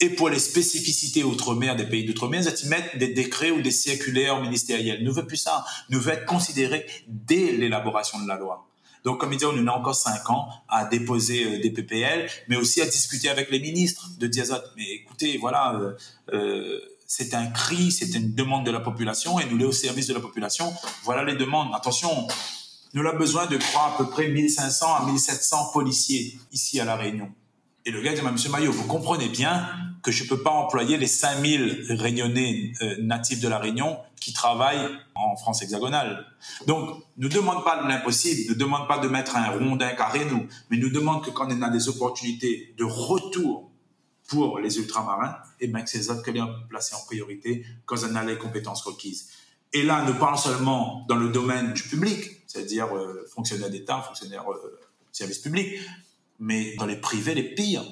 [0.00, 4.40] Et pour les spécificités outre-mer des pays d'outre-mer, ils mettent des décrets ou des circulaires
[4.40, 5.02] ministériels.
[5.02, 5.64] Nous veut plus ça.
[5.90, 8.68] Nous veut être considérés dès l'élaboration de la loi.
[9.04, 12.56] Donc, comme il dit, on a encore cinq ans à déposer euh, des PPL, mais
[12.56, 14.56] aussi à discuter avec les ministres de Diazot.
[14.76, 15.92] Mais écoutez, voilà, euh,
[16.32, 20.06] euh, c'est un cri, c'est une demande de la population et nous l'est au service
[20.08, 20.72] de la population.
[21.04, 21.70] Voilà les demandes.
[21.74, 22.26] Attention,
[22.92, 26.96] nous avons besoin de croire à peu près 1500 à 1700 policiers ici à La
[26.96, 27.32] Réunion.
[27.88, 29.66] Et le gars dit, Monsieur Maillot, vous comprenez bien
[30.02, 34.90] que je ne peux pas employer les 5000 réunionnais natifs de La Réunion qui travaillent
[35.14, 36.26] en France hexagonale.
[36.66, 40.46] Donc, ne demande pas l'impossible, ne demande pas de mettre un rond d'un carré, nous,
[40.68, 43.70] mais nous demande que quand on a des opportunités de retour
[44.26, 48.14] pour les ultramarins, et eh bien que ces autres que placés en priorité quand on
[48.16, 49.30] a les compétences requises.
[49.72, 54.44] Et là, nous parlons seulement dans le domaine du public, c'est-à-dire euh, fonctionnaire d'État, fonctionnaire
[54.52, 54.78] euh,
[55.10, 55.80] service public,
[56.38, 57.84] mais dans les privés, les pires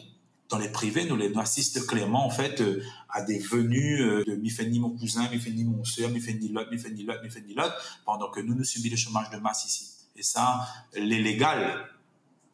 [0.48, 4.36] dans les privés, nous, les, assistons clairement en fait euh, à des venues euh, de
[4.36, 6.78] mi fait ni mon cousin, mi fait ni mon soeur, mi fait ni l'autre, mi
[6.78, 7.74] fait ni l'autre, mi fait ni l'autre,
[8.04, 9.92] pendant que nous, nous subissons le chômage de masse ici.
[10.16, 10.60] Et ça,
[10.94, 11.88] les légal,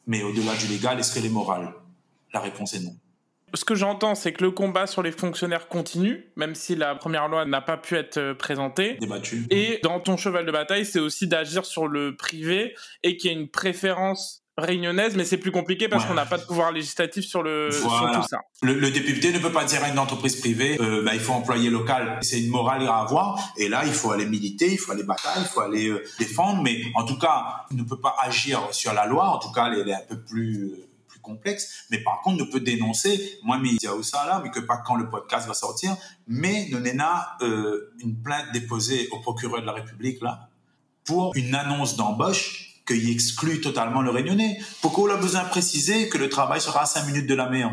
[0.07, 1.75] mais au-delà du légal, est-ce qu'elle est morale
[2.33, 2.97] La réponse est non.
[3.55, 7.29] Ce que j'entends, c'est que le combat sur les fonctionnaires continue, même si la première
[7.29, 8.95] loi n'a pas pu être euh, présentée.
[8.95, 9.47] Débattue.
[9.51, 13.35] Et dans ton cheval de bataille, c'est aussi d'agir sur le privé et qu'il y
[13.35, 17.25] ait une préférence réunionnaise, mais c'est plus compliqué parce qu'on n'a pas de pouvoir législatif
[17.25, 18.41] sur le tout ça.
[18.63, 21.71] Le, député ne peut pas dire à une entreprise privée, euh, bah, il faut employer
[21.71, 22.19] local.
[22.23, 23.53] C'est une morale à avoir.
[23.57, 26.63] Et là, il faut aller militer, il faut aller batailler, il faut aller euh, défendre.
[26.63, 29.31] Mais en tout cas, il ne peut pas agir sur la loi.
[29.31, 31.87] En tout cas, elle, est un peu plus euh, plus complexe.
[31.91, 33.39] Mais par contre, ne peut dénoncer.
[33.43, 35.97] Moi, mais il y a ça là, mais que pas quand le podcast va sortir.
[36.27, 40.49] Mais nous avons une plainte déposée au procureur de la République là
[41.05, 44.61] pour une annonce d'embauche qu'il exclut totalement le réunionnais.
[44.81, 47.49] Pourquoi on a besoin de préciser que le travail sera à 5 minutes de la
[47.49, 47.73] mer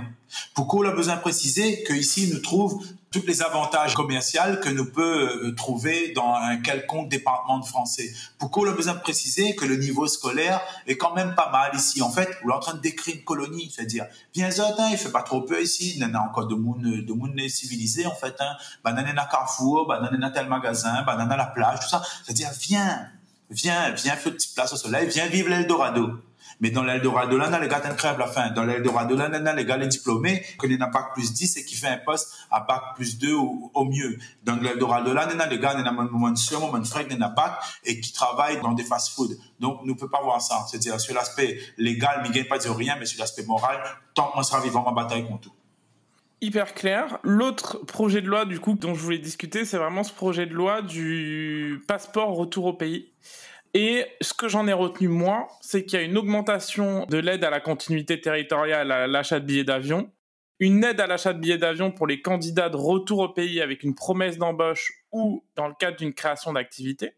[0.54, 4.86] Pourquoi on a besoin de préciser qu'ici nous trouve tous les avantages commerciaux que nous
[4.86, 8.14] peut euh, trouver dans un quelconque département de français?
[8.38, 11.72] Pourquoi on a besoin de préciser que le niveau scolaire est quand même pas mal
[11.74, 12.04] ici?
[12.04, 14.06] En fait, on est en train de décrire une colonie, c'est-à-dire,
[14.36, 17.14] viens hein, il fait pas trop peu ici, il y a encore de monde, de
[17.14, 18.56] monde civilisé en fait, hein.
[18.84, 22.04] banane à Carrefour, banane à tel magasin, banane à la plage, tout ça.
[22.24, 23.10] C'est-à-dire, viens,
[23.50, 26.22] viens, viens une petite place au soleil, viens vivre l'Eldorado.
[26.62, 28.50] Mais dans l'Eldorado, là, les gars, crève la fin.
[28.52, 31.88] Dans l'Eldorado, là, les gars, les diplômés, les n'a bac plus 10 et qui fait
[31.88, 34.18] un poste à bac plus 2 au, mieux.
[34.44, 37.54] Dans l'Eldorado, là, les gars, n'a moins de soeur, de frère, les n'a bac
[37.86, 39.38] et qui travaillent dans des fast-food.
[39.60, 40.66] Donc, nous ne pouvons pas voir ça.
[40.70, 43.78] C'est-à-dire, sur l'aspect légal, ne gagne pas dire rien, mais sur l'aspect moral,
[44.14, 45.59] tant qu'on sera vivant, en bataille contre tout
[46.42, 47.20] hyper clair.
[47.24, 50.54] L'autre projet de loi, du coup, dont je voulais discuter, c'est vraiment ce projet de
[50.54, 53.12] loi du passeport retour au pays.
[53.74, 57.44] Et ce que j'en ai retenu moi, c'est qu'il y a une augmentation de l'aide
[57.44, 60.12] à la continuité territoriale à l'achat de billets d'avion,
[60.60, 63.84] une aide à l'achat de billets d'avion pour les candidats de retour au pays avec
[63.84, 67.14] une promesse d'embauche ou dans le cadre d'une création d'activité,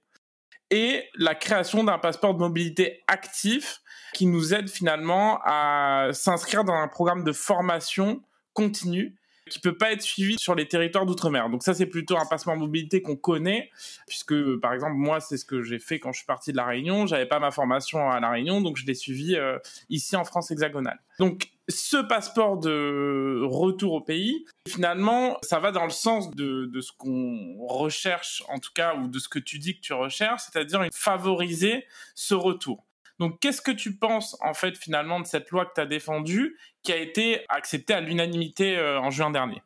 [0.71, 3.81] et la création d'un passeport de mobilité actif
[4.13, 8.21] qui nous aide finalement à s'inscrire dans un programme de formation
[8.53, 9.15] continue
[9.51, 11.49] qui peut pas être suivi sur les territoires d'outre-mer.
[11.49, 13.69] Donc ça, c'est plutôt un passeport mobilité qu'on connaît,
[14.07, 16.65] puisque par exemple moi, c'est ce que j'ai fait quand je suis parti de la
[16.65, 17.05] Réunion.
[17.05, 19.57] J'avais pas ma formation à la Réunion, donc je l'ai suivi euh,
[19.89, 20.99] ici en France hexagonale.
[21.19, 26.81] Donc ce passeport de retour au pays, finalement, ça va dans le sens de, de
[26.81, 30.43] ce qu'on recherche, en tout cas, ou de ce que tu dis que tu recherches,
[30.49, 31.85] c'est-à-dire favoriser
[32.15, 32.85] ce retour.
[33.21, 36.57] Donc, qu'est-ce que tu penses, en fait, finalement, de cette loi que tu as défendue,
[36.81, 39.61] qui a été acceptée à l'unanimité euh, en juin dernier?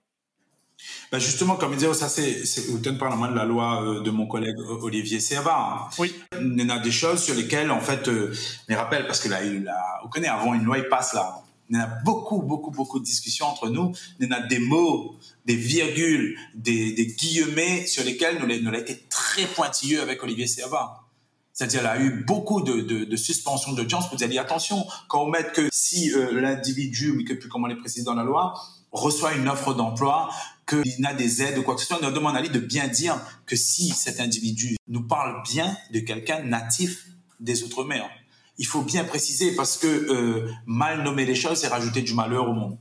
[1.09, 4.11] Bah justement, comme il disait, ça c'est, c'est par la de la loi euh, de
[4.11, 5.89] mon collègue Olivier Serva.
[5.97, 6.13] Oui.
[6.33, 8.35] Il y a des choses sur lesquelles, en fait, euh,
[8.71, 11.41] rappelle, parce que là, il a, vous connaissez, avant une loi, il passe là.
[11.69, 13.93] Il y a beaucoup, beaucoup, beaucoup de discussions entre nous.
[14.19, 18.77] Il y a des mots, des virgules, des, des guillemets sur lesquels nous, nous avons
[18.77, 21.04] été très pointilleux avec Olivier Serva.
[21.55, 25.29] C'est-à-dire, il a eu beaucoup de, de, de suspensions d'audience pour dire, attention, quand on
[25.29, 28.53] met que si euh, l'individu, mais que plus comment les préciser dans la loi,
[28.91, 30.29] reçoit une offre d'emploi,
[30.67, 32.89] qu'il a des aides ou quoi que ce soit, on demande à lui de bien
[32.89, 37.07] dire que si cet individu nous parle bien de quelqu'un natif
[37.39, 38.09] des Outre-mer.
[38.57, 42.49] il faut bien préciser parce que euh, mal nommer les choses, c'est rajouter du malheur
[42.49, 42.77] au monde.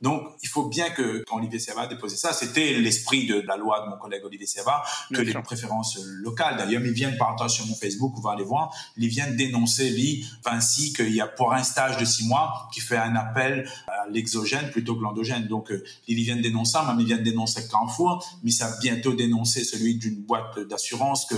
[0.00, 3.56] Donc, il faut bien que quand Olivier Serva a déposé ça, c'était l'esprit de la
[3.56, 4.82] loi de mon collègue Olivier Serva,
[5.12, 6.56] que les préférences locales.
[6.56, 9.36] D'ailleurs, il vient de partager sur mon Facebook, vous va aller voir, il vient de
[9.36, 13.16] dénoncer, lui, Vinci, qu'il y a pour un stage de six mois, qui fait un
[13.16, 15.46] appel à l'exogène plutôt que l'endogène.
[15.48, 18.68] Donc, euh, il vient de dénoncer ça, même il vient de dénoncer Carrefour, mais ça
[18.68, 21.34] va bientôt dénoncer celui d'une boîte d'assurance que,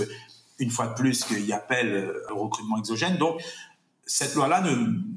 [0.59, 3.17] une fois de plus, qu'il appelle au recrutement exogène.
[3.17, 3.41] Donc,
[4.13, 4.61] cette loi-là,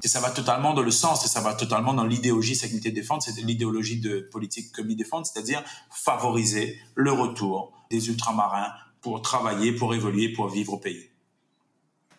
[0.05, 3.41] ça va totalement dans le sens et ça va totalement dans l'idéologie sécurité défense, c'est
[3.41, 8.71] l'idéologie de politique commis défense, c'est-à-dire favoriser le retour des ultramarins
[9.01, 11.09] pour travailler, pour évoluer, pour vivre au pays.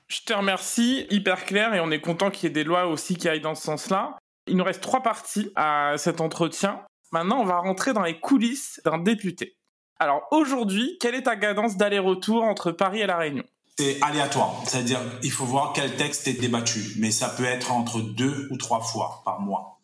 [0.08, 3.16] Je te remercie, hyper clair, et on est content qu'il y ait des lois aussi
[3.16, 4.18] qui aillent dans ce sens-là.
[4.46, 6.82] Il nous reste trois parties à cet entretien.
[7.10, 9.56] Maintenant, on va rentrer dans les coulisses d'un député.
[9.98, 13.44] Alors aujourd'hui, quelle est ta cadence d'aller-retour entre Paris et La Réunion?
[13.78, 14.62] C'est aléatoire.
[14.66, 16.94] C'est-à-dire, il faut voir quel texte est débattu.
[16.98, 19.80] Mais ça peut être entre deux ou trois fois par mois.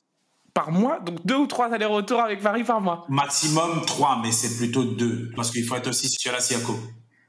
[0.55, 1.01] Par mois?
[1.01, 3.05] Donc deux ou trois allers-retours avec Paris par mois?
[3.09, 5.31] Maximum trois, mais c'est plutôt deux.
[5.37, 6.75] Parce qu'il faut être aussi sur la SIACO.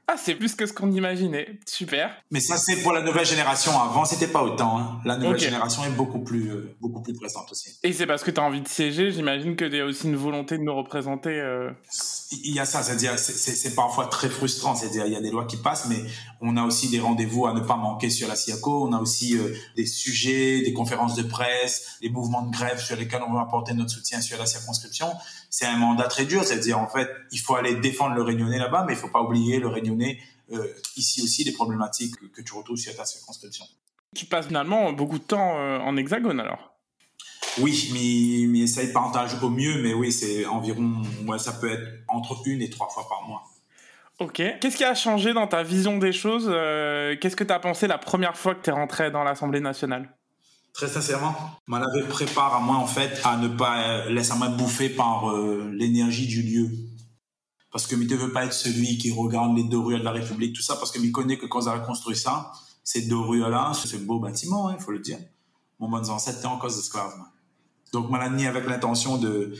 [0.06, 1.58] Ah, c'est plus que ce qu'on imaginait.
[1.66, 2.14] Super.
[2.30, 3.72] Mais ça, c'est pour la nouvelle génération.
[3.80, 4.78] Avant, c'était pas autant.
[4.78, 5.00] Hein.
[5.06, 7.78] La nouvelle génération est beaucoup plus, euh, beaucoup plus présente aussi.
[7.82, 9.10] Et c'est parce que tu as envie de siéger.
[9.12, 11.40] J'imagine que tu as aussi une volonté de nous représenter.
[11.40, 11.70] Euh.
[12.32, 12.82] Il y a ça.
[12.82, 14.74] C'est-à-dire, c'est parfois très frustrant.
[14.74, 16.02] C'est-à-dire, il y a des lois qui passent, mais
[16.42, 18.86] on a aussi des rendez-vous à ne pas manquer sur la SIACO.
[18.86, 22.96] On a aussi euh, des sujets, des conférences de presse, des mouvements de grève sur
[22.96, 25.08] lesquels on va apporter notre soutien sur la circonscription.
[25.56, 26.42] C'est un mandat très dur.
[26.42, 29.60] C'est-à-dire, en fait, il faut aller défendre le Réunionnais là-bas, mais il faut pas oublier
[29.60, 30.18] le Réunionnais
[30.52, 33.64] euh, ici aussi des problématiques que, tu retrouves sur ta circonscription.
[34.16, 36.72] Tu passes finalement beaucoup de temps euh, en hexagone alors
[37.60, 41.70] oui, mais, mais essaye de partager au mieux, mais oui, c'est environ, ouais, ça peut
[41.70, 43.44] être entre une et trois fois par mois.
[44.18, 44.42] Ok.
[44.60, 47.86] Qu'est-ce qui a changé dans ta vision des choses euh, Qu'est-ce que tu as pensé
[47.86, 50.08] la première fois que tu es rentré dans l'Assemblée nationale?
[50.74, 51.34] Très sincèrement,
[51.66, 55.32] m'en avait prépare à moi en fait à ne pas laisser moi bouffer par
[55.72, 56.68] l'énergie du lieu
[57.74, 60.54] parce que ne veut pas être celui qui regarde les deux rues de la République,
[60.54, 62.52] tout ça, parce que me connaît que quand ils ont construit ça,
[62.84, 65.18] ces deux rues-là, ce beau bâtiment, il hein, faut le dire.
[65.80, 67.12] Mon bon ancêtre était en cause d'esclaves.
[67.92, 69.54] Donc, moi, avec l'intention de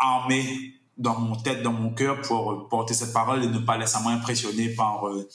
[0.00, 3.98] armer dans mon tête, dans mon cœur, pour porter cette parole et ne pas laisser
[4.02, 5.28] moi impressionner par euh,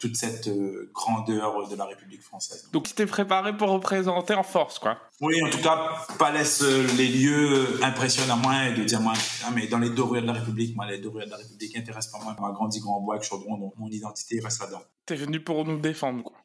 [0.00, 2.68] toute cette euh, grandeur de la République française.
[2.72, 4.98] Donc tu t'es préparé pour représenter en force, quoi.
[5.20, 9.00] Oui, en tout cas, pas laisser euh, les lieux impressionnants à moi et de dire,
[9.00, 9.12] moi,
[9.44, 11.36] ah, mais dans les deux rues de la République, moi, les deux rues de la
[11.36, 12.34] République n'intéressent pas moi.
[12.40, 14.82] On a grandi Grand Bois avec Chaudron, donc mon identité reste là-dedans.
[15.04, 16.38] T'es venu pour nous défendre, quoi.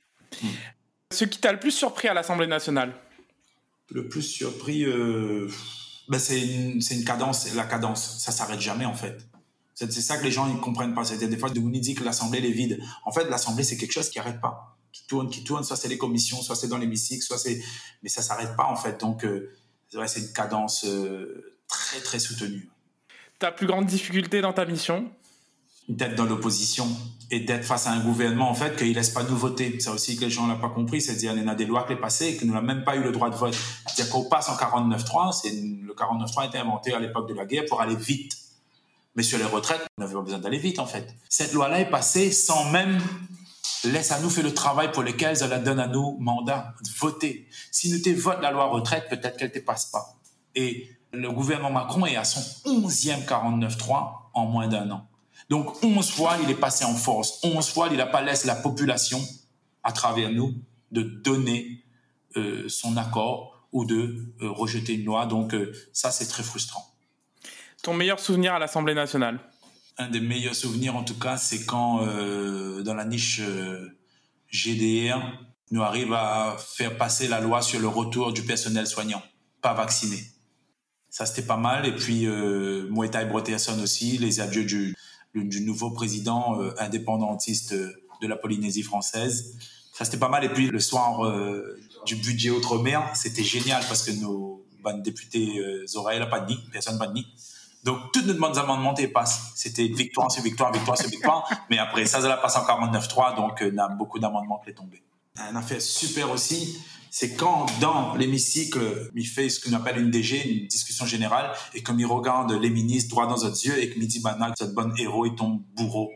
[0.44, 0.48] Hmm.
[1.14, 2.94] Ce qui t'a le plus surpris à l'Assemblée nationale?
[3.92, 5.48] Le plus surpris, euh,
[6.10, 9.26] ben c'est une, une cadence, la cadence, ça s'arrête jamais en fait.
[9.76, 11.04] C'est ça que les gens ne comprennent pas.
[11.04, 12.82] C'est des fois, de nous dit que l'Assemblée est vide.
[13.04, 15.66] En fait, l'Assemblée, c'est quelque chose qui n'arrête pas, qui tourne, qui tourne.
[15.66, 17.62] Soit c'est les commissions, soit c'est dans l'hémicycle, soit c'est.
[18.02, 19.02] Mais ça s'arrête pas, en fait.
[19.02, 19.52] Donc, euh,
[19.90, 22.70] c'est vrai, c'est une cadence euh, très, très soutenue.
[23.38, 25.12] Ta plus grande difficulté dans ta mission?
[25.90, 26.88] D'être dans l'opposition
[27.30, 29.78] et d'être face à un gouvernement, en fait, qu'il ne laisse pas nous voter.
[29.82, 31.02] Ça aussi que les gens n'ont pas compris.
[31.02, 33.04] C'est-à-dire, y a des lois qui sont passées et que nous n'avons même pas eu
[33.04, 33.54] le droit de vote.
[33.88, 35.84] C'est-à-dire qu'on passe en 49.3.
[35.84, 38.45] Le 49.3 a été inventé à l'époque de la guerre pour aller vite.
[39.16, 41.16] Mais sur les retraites, on n'avait pas besoin d'aller vite, en fait.
[41.30, 43.00] Cette loi-là est passée sans même
[43.86, 47.48] laisse à nous faire le travail pour lequel elle donne à nous mandat, voter.
[47.72, 50.16] Si nous te vote la loi retraite, peut-être qu'elle ne te passe pas.
[50.56, 55.08] Et le gouvernement Macron est à son 11e 49-3 en moins d'un an.
[55.50, 57.40] Donc 11 fois, il est passé en force.
[57.44, 59.22] 11 fois, il n'a pas laissé la population,
[59.84, 60.54] à travers nous,
[60.92, 61.84] de donner
[62.36, 65.26] euh, son accord ou de euh, rejeter une loi.
[65.26, 66.95] Donc euh, ça, c'est très frustrant.
[67.86, 69.40] Ton meilleur souvenir à l'Assemblée nationale
[70.00, 73.96] Un des meilleurs souvenirs, en tout cas, c'est quand, euh, dans la niche euh,
[74.50, 75.22] GDR,
[75.70, 79.22] nous arrive à faire passer la loi sur le retour du personnel soignant,
[79.62, 80.18] pas vacciné.
[81.12, 81.86] Ça, c'était pas mal.
[81.86, 83.28] Et puis, euh, Moetai
[83.84, 84.96] aussi, les adieux du,
[85.62, 89.60] nouveau président euh, indépendantiste de la Polynésie française.
[89.94, 90.44] Ça, c'était pas mal.
[90.44, 91.22] Et puis, le soir
[92.08, 94.66] du budget Outre-mer, c'était génial parce que nos
[95.04, 95.62] députés
[95.94, 97.14] oreilles, pas de personne pas de
[97.86, 99.52] donc, toutes nos demandes amendements passent.
[99.54, 101.48] C'était victoire sur victoire, victoire sur victoire.
[101.70, 104.82] mais après, ça, ça passe en 49-3, donc euh, on a beaucoup d'amendements qui sont
[104.82, 105.04] tombés.
[105.38, 106.80] Un affaire super aussi,
[107.12, 111.84] c'est quand dans l'hémicycle, il fait ce qu'on appelle une DG, une discussion générale, et
[111.84, 114.94] comme il regarde les ministres droit dans notre yeux et que dit, bah, cette bonne
[114.98, 116.12] héros est ton bourreau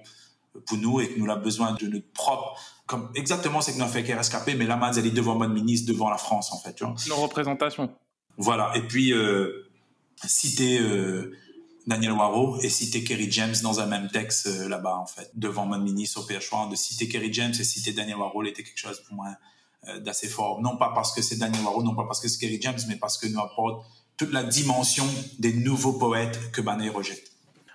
[0.66, 3.84] pour nous et que nous avons besoin de notre propre comme exactement ce que nous
[3.84, 6.58] avons fait qu'elle rescapé, mais là, elle est devant bonne ministre, devant la France, en
[6.58, 6.74] fait.
[6.74, 6.96] Tu vois.
[7.08, 7.92] Nos représentations.
[8.40, 8.72] Voilà.
[8.76, 9.70] Et puis, euh,
[10.26, 11.32] citer, euh,
[11.90, 15.66] Daniel Waro et citer Kerry James dans un même texte euh, là-bas, en fait, devant
[15.66, 19.02] mon ministre au PH1, de citer Kerry James et citer Daniel Waro était quelque chose
[19.02, 19.28] pour moi
[20.02, 20.62] d'assez fort.
[20.62, 22.98] Non pas parce que c'est Daniel Waro, non pas parce que c'est Kerry James, mais
[22.98, 23.86] parce que nous apporte
[24.18, 25.06] toute la dimension
[25.40, 27.30] des nouveaux poètes que Banay rejette.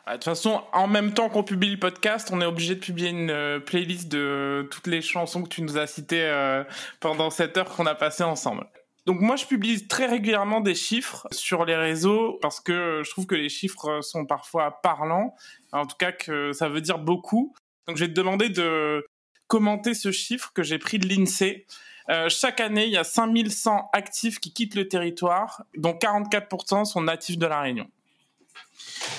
[0.06, 3.08] De toute façon, en même temps qu'on publie le podcast, on est obligé de publier
[3.08, 6.62] une euh, playlist de toutes les chansons que tu nous as citées euh,
[7.00, 8.66] pendant cette heure qu'on a passée ensemble.
[9.06, 13.26] Donc moi, je publie très régulièrement des chiffres sur les réseaux parce que je trouve
[13.26, 15.34] que les chiffres sont parfois parlants,
[15.72, 17.54] en tout cas que ça veut dire beaucoup.
[17.86, 19.06] Donc je vais te demander de
[19.46, 21.66] commenter ce chiffre que j'ai pris de l'INSEE.
[22.10, 27.02] Euh, chaque année, il y a 5100 actifs qui quittent le territoire, dont 44% sont
[27.02, 27.88] natifs de la Réunion.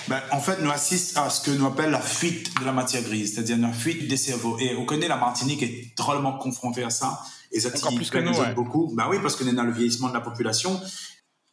[0.08, 3.02] Ben, en fait, nous assistons à ce que nous appelle la fuite de la matière
[3.02, 4.56] grise, c'est-à-dire la fuite des cerveaux.
[4.58, 7.20] Et on connaît la Martinique est drôlement confrontée à ça.
[7.52, 8.54] Et ça Encore plus que nous, ouais.
[8.54, 8.92] beaucoup.
[8.94, 10.80] Ben oui, parce qu'on est dans le vieillissement de la population.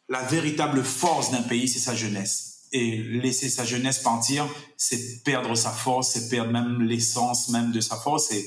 [0.08, 2.62] La véritable force d'un pays, c'est sa jeunesse.
[2.72, 7.80] Et laisser sa jeunesse partir, c'est perdre sa force, c'est perdre même l'essence même de
[7.80, 8.32] sa force.
[8.32, 8.44] Et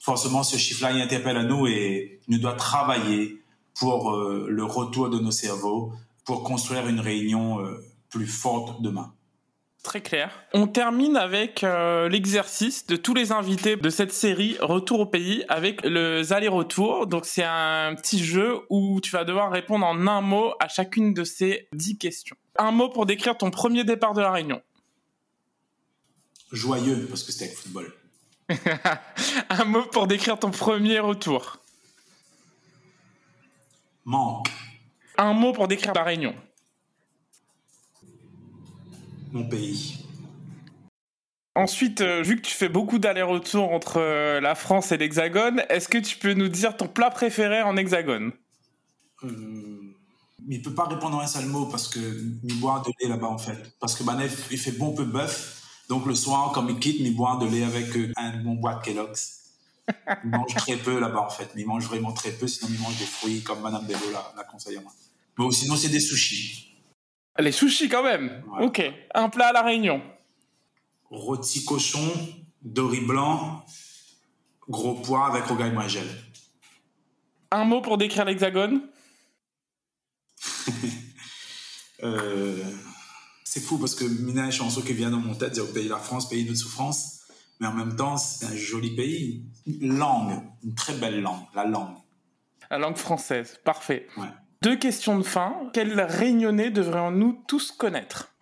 [0.00, 3.42] forcément, ce chiffre-là, il interpelle à nous et nous doit travailler
[3.74, 5.92] pour euh, le retour de nos cerveaux,
[6.24, 9.12] pour construire une réunion euh, plus forte demain.
[9.82, 10.30] Très clair.
[10.52, 15.42] On termine avec euh, l'exercice de tous les invités de cette série Retour au pays
[15.48, 17.06] avec le allers-retours.
[17.06, 21.14] Donc c'est un petit jeu où tu vas devoir répondre en un mot à chacune
[21.14, 22.36] de ces dix questions.
[22.58, 24.60] Un mot pour décrire ton premier départ de la Réunion.
[26.52, 27.94] Joyeux, parce que c'était avec football.
[29.48, 31.56] un mot pour décrire ton premier retour.
[34.04, 34.48] Manque.
[35.16, 36.34] Un mot pour décrire la Réunion
[39.32, 39.98] mon pays.
[41.54, 45.88] Ensuite, euh, vu que tu fais beaucoup d'allers-retours entre euh, la France et l'Hexagone, est-ce
[45.88, 48.32] que tu peux nous dire ton plat préféré en Hexagone?
[49.24, 49.94] Euh,
[50.48, 53.28] Il peut pas répondre en un seul mot parce que il boit de lait là-bas
[53.28, 53.74] en fait.
[53.80, 55.56] Parce que Banef, il fait bon peu bœuf.
[55.88, 58.84] Donc le soir, comme il quitte, il boit de lait avec un bon bois de
[58.84, 59.40] Kellogg's.
[60.24, 61.50] Il mange très peu là-bas en fait.
[61.56, 64.80] Il mange vraiment très peu, sinon il mange des fruits comme Madame Bello la, la
[64.80, 64.92] moi.
[65.38, 66.69] Mais sinon, c'est des sushis.
[67.40, 68.42] Les sushis quand même.
[68.60, 68.82] Ok.
[69.14, 70.02] Un plat à la Réunion.
[71.10, 72.06] Rôti cochon,
[72.62, 73.64] doré blanc,
[74.68, 76.06] gros pois avec rogaille gel.
[77.50, 78.82] Un mot pour décrire l'Hexagone?
[82.04, 82.62] euh,
[83.42, 85.98] c'est fou parce que Mina est chanceux qui vient dans mon tête, dire pays la
[85.98, 87.22] France, pays de souffrance.
[87.58, 89.44] Mais en même temps, c'est un joli pays.
[89.66, 91.96] Une langue, une très belle langue, la langue.
[92.70, 94.06] La langue française, parfait.
[94.16, 94.28] Ouais.
[94.62, 95.56] Deux questions de fin.
[95.72, 98.34] Quel réunionnais devrions-nous tous connaître?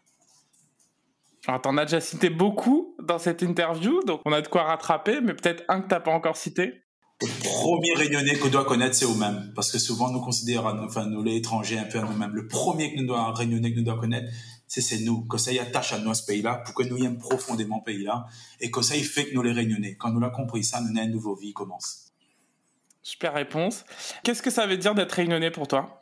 [1.47, 5.21] Alors, t'en as déjà cité beaucoup dans cette interview, donc on a de quoi rattraper,
[5.21, 6.83] mais peut-être un que t'as pas encore cité.
[7.23, 9.53] Le premier réunionnais qu'on doit connaître, c'est nous-mêmes.
[9.55, 12.35] Parce que souvent, nous considérons, enfin, nous, les étrangers, un peu à nous-mêmes.
[12.35, 14.29] Le premier que nous doit, réunionnais que nous doit connaître,
[14.67, 15.25] c'est nous.
[15.27, 17.79] Que ça y attache à nous, à ce pays-là, pour que nous y aimions profondément
[17.79, 18.27] ce pays-là.
[18.61, 19.95] Et que ça y fait que nous les réunionnais.
[19.95, 22.13] Quand nous l'avons compris ça, nous, une nouvelle vie commence.
[23.03, 23.85] Super réponse.
[24.25, 25.98] Qu'est-ce que ça veut dire d'être réunionnais pour toi?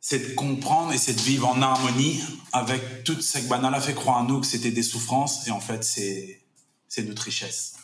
[0.00, 2.20] C'est de comprendre et c'est de vivre en harmonie
[2.52, 5.50] avec tout ce que Banal a fait croire à nous que c'était des souffrances et
[5.50, 6.40] en fait c'est
[6.88, 7.74] c'est notre richesse.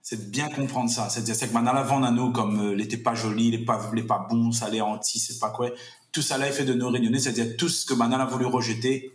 [0.00, 1.08] C'est de bien comprendre ça.
[1.08, 3.90] C'est-à-dire que Banal a vendu à nous comme euh, il pas joli, il n'est pas,
[3.94, 5.70] il pas bon, ça l'est anti, c'est pas quoi.
[6.12, 8.46] Tout ça là est fait de nous réunionner, c'est-à-dire tout ce que Banal a voulu
[8.46, 9.12] rejeter,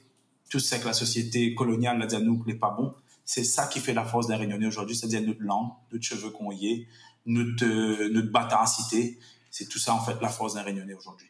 [0.50, 2.94] tout ce que la société coloniale a dit à nous qu'il n'est pas bon,
[3.26, 6.52] c'est ça qui fait la force d'un réunionnais aujourd'hui, c'est-à-dire notre langue, notre cheveux qu'on
[6.52, 6.88] y est,
[7.26, 11.28] notre, euh, notre bâtard C'est tout ça en fait la force d'un réunionnais aujourd'hui.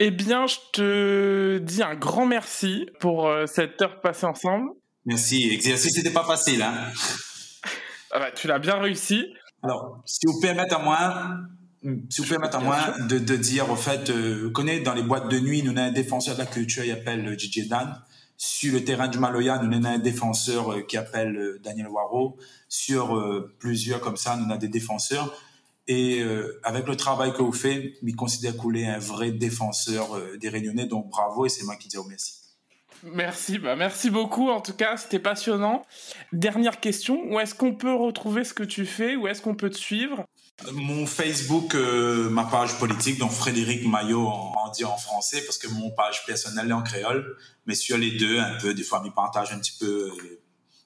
[0.00, 4.70] Eh bien, je te dis un grand merci pour euh, cette heure passée ensemble.
[5.04, 5.50] Merci.
[5.50, 6.62] L'exercice n'était pas facile.
[6.62, 6.92] Hein
[8.12, 9.26] ah bah, tu l'as bien réussi.
[9.62, 11.30] Alors, si vous permettez à moi,
[12.10, 12.78] si vous permettez à moi
[13.08, 15.80] de, de, dire, au fait, euh, vous connaissez, dans les boîtes de nuit, nous avons
[15.80, 18.00] un défenseur de la culture, il s'appelle DJ Dan.
[18.36, 22.38] Sur le terrain du Maloya, nous avons un défenseur euh, qui s'appelle Daniel Waro.
[22.68, 23.20] Sur
[23.58, 25.34] plusieurs comme ça, nous avons des défenseurs.
[25.88, 29.30] Et euh, avec le travail que vous faites, je considère que vous êtes un vrai
[29.30, 30.86] défenseur euh, des Réunionnais.
[30.86, 32.34] Donc bravo et c'est moi qui dis merci.
[33.04, 34.50] Merci, bah merci beaucoup.
[34.50, 35.86] En tout cas, c'était passionnant.
[36.32, 39.16] Dernière question, où est-ce qu'on peut retrouver ce que tu fais?
[39.16, 40.24] Où est-ce qu'on peut te suivre?
[40.72, 45.68] Mon Facebook, euh, ma page politique, donc Frédéric Maillot, en dit en français, parce que
[45.68, 47.36] mon page personnelle est en créole.
[47.66, 50.12] Mais sur les deux, un peu, des fois, je partage un petit peu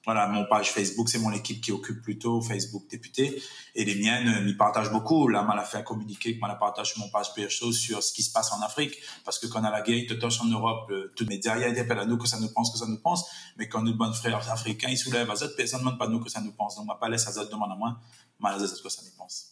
[0.05, 3.41] voilà, mon page Facebook, c'est mon équipe qui occupe plutôt Facebook député.
[3.73, 5.29] Et les miennes euh, m'y partagent beaucoup.
[5.29, 8.31] Là, m'a fait un communiqué m'a partage sur mon page PHO sur ce qui se
[8.31, 8.97] passe en Afrique.
[9.23, 11.79] Parce que quand on a la guerre, tout en Europe, euh, tous les médias, il
[11.79, 13.25] appellent à nous que ça nous pense, que ça nous pense.
[13.57, 16.19] Mais quand nos bons frères africains, ils soulèvent à Zot, personne ne demande pas nous
[16.19, 16.75] que ça nous pense.
[16.75, 17.97] Donc, m'a pas laissé à demande à moi,
[18.39, 19.51] m'a laissé que ça nous pense.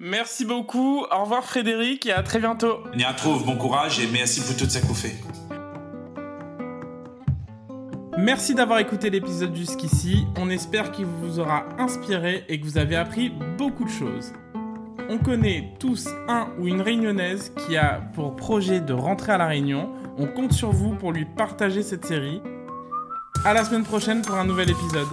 [0.00, 1.06] Merci beaucoup.
[1.12, 2.80] Au revoir Frédéric et à très bientôt.
[2.92, 3.44] On y trouve.
[3.46, 5.61] Bon courage et merci pour tout ce que vous faites.
[8.22, 10.28] Merci d'avoir écouté l'épisode jusqu'ici.
[10.38, 14.32] On espère qu'il vous aura inspiré et que vous avez appris beaucoup de choses.
[15.10, 19.48] on connaît tous un ou une réunionnaise qui a pour projet de rentrer à La
[19.48, 19.90] Réunion.
[20.18, 22.40] On compte sur vous pour lui partager cette série.
[23.44, 25.08] À la semaine prochaine pour un nouvel épisode.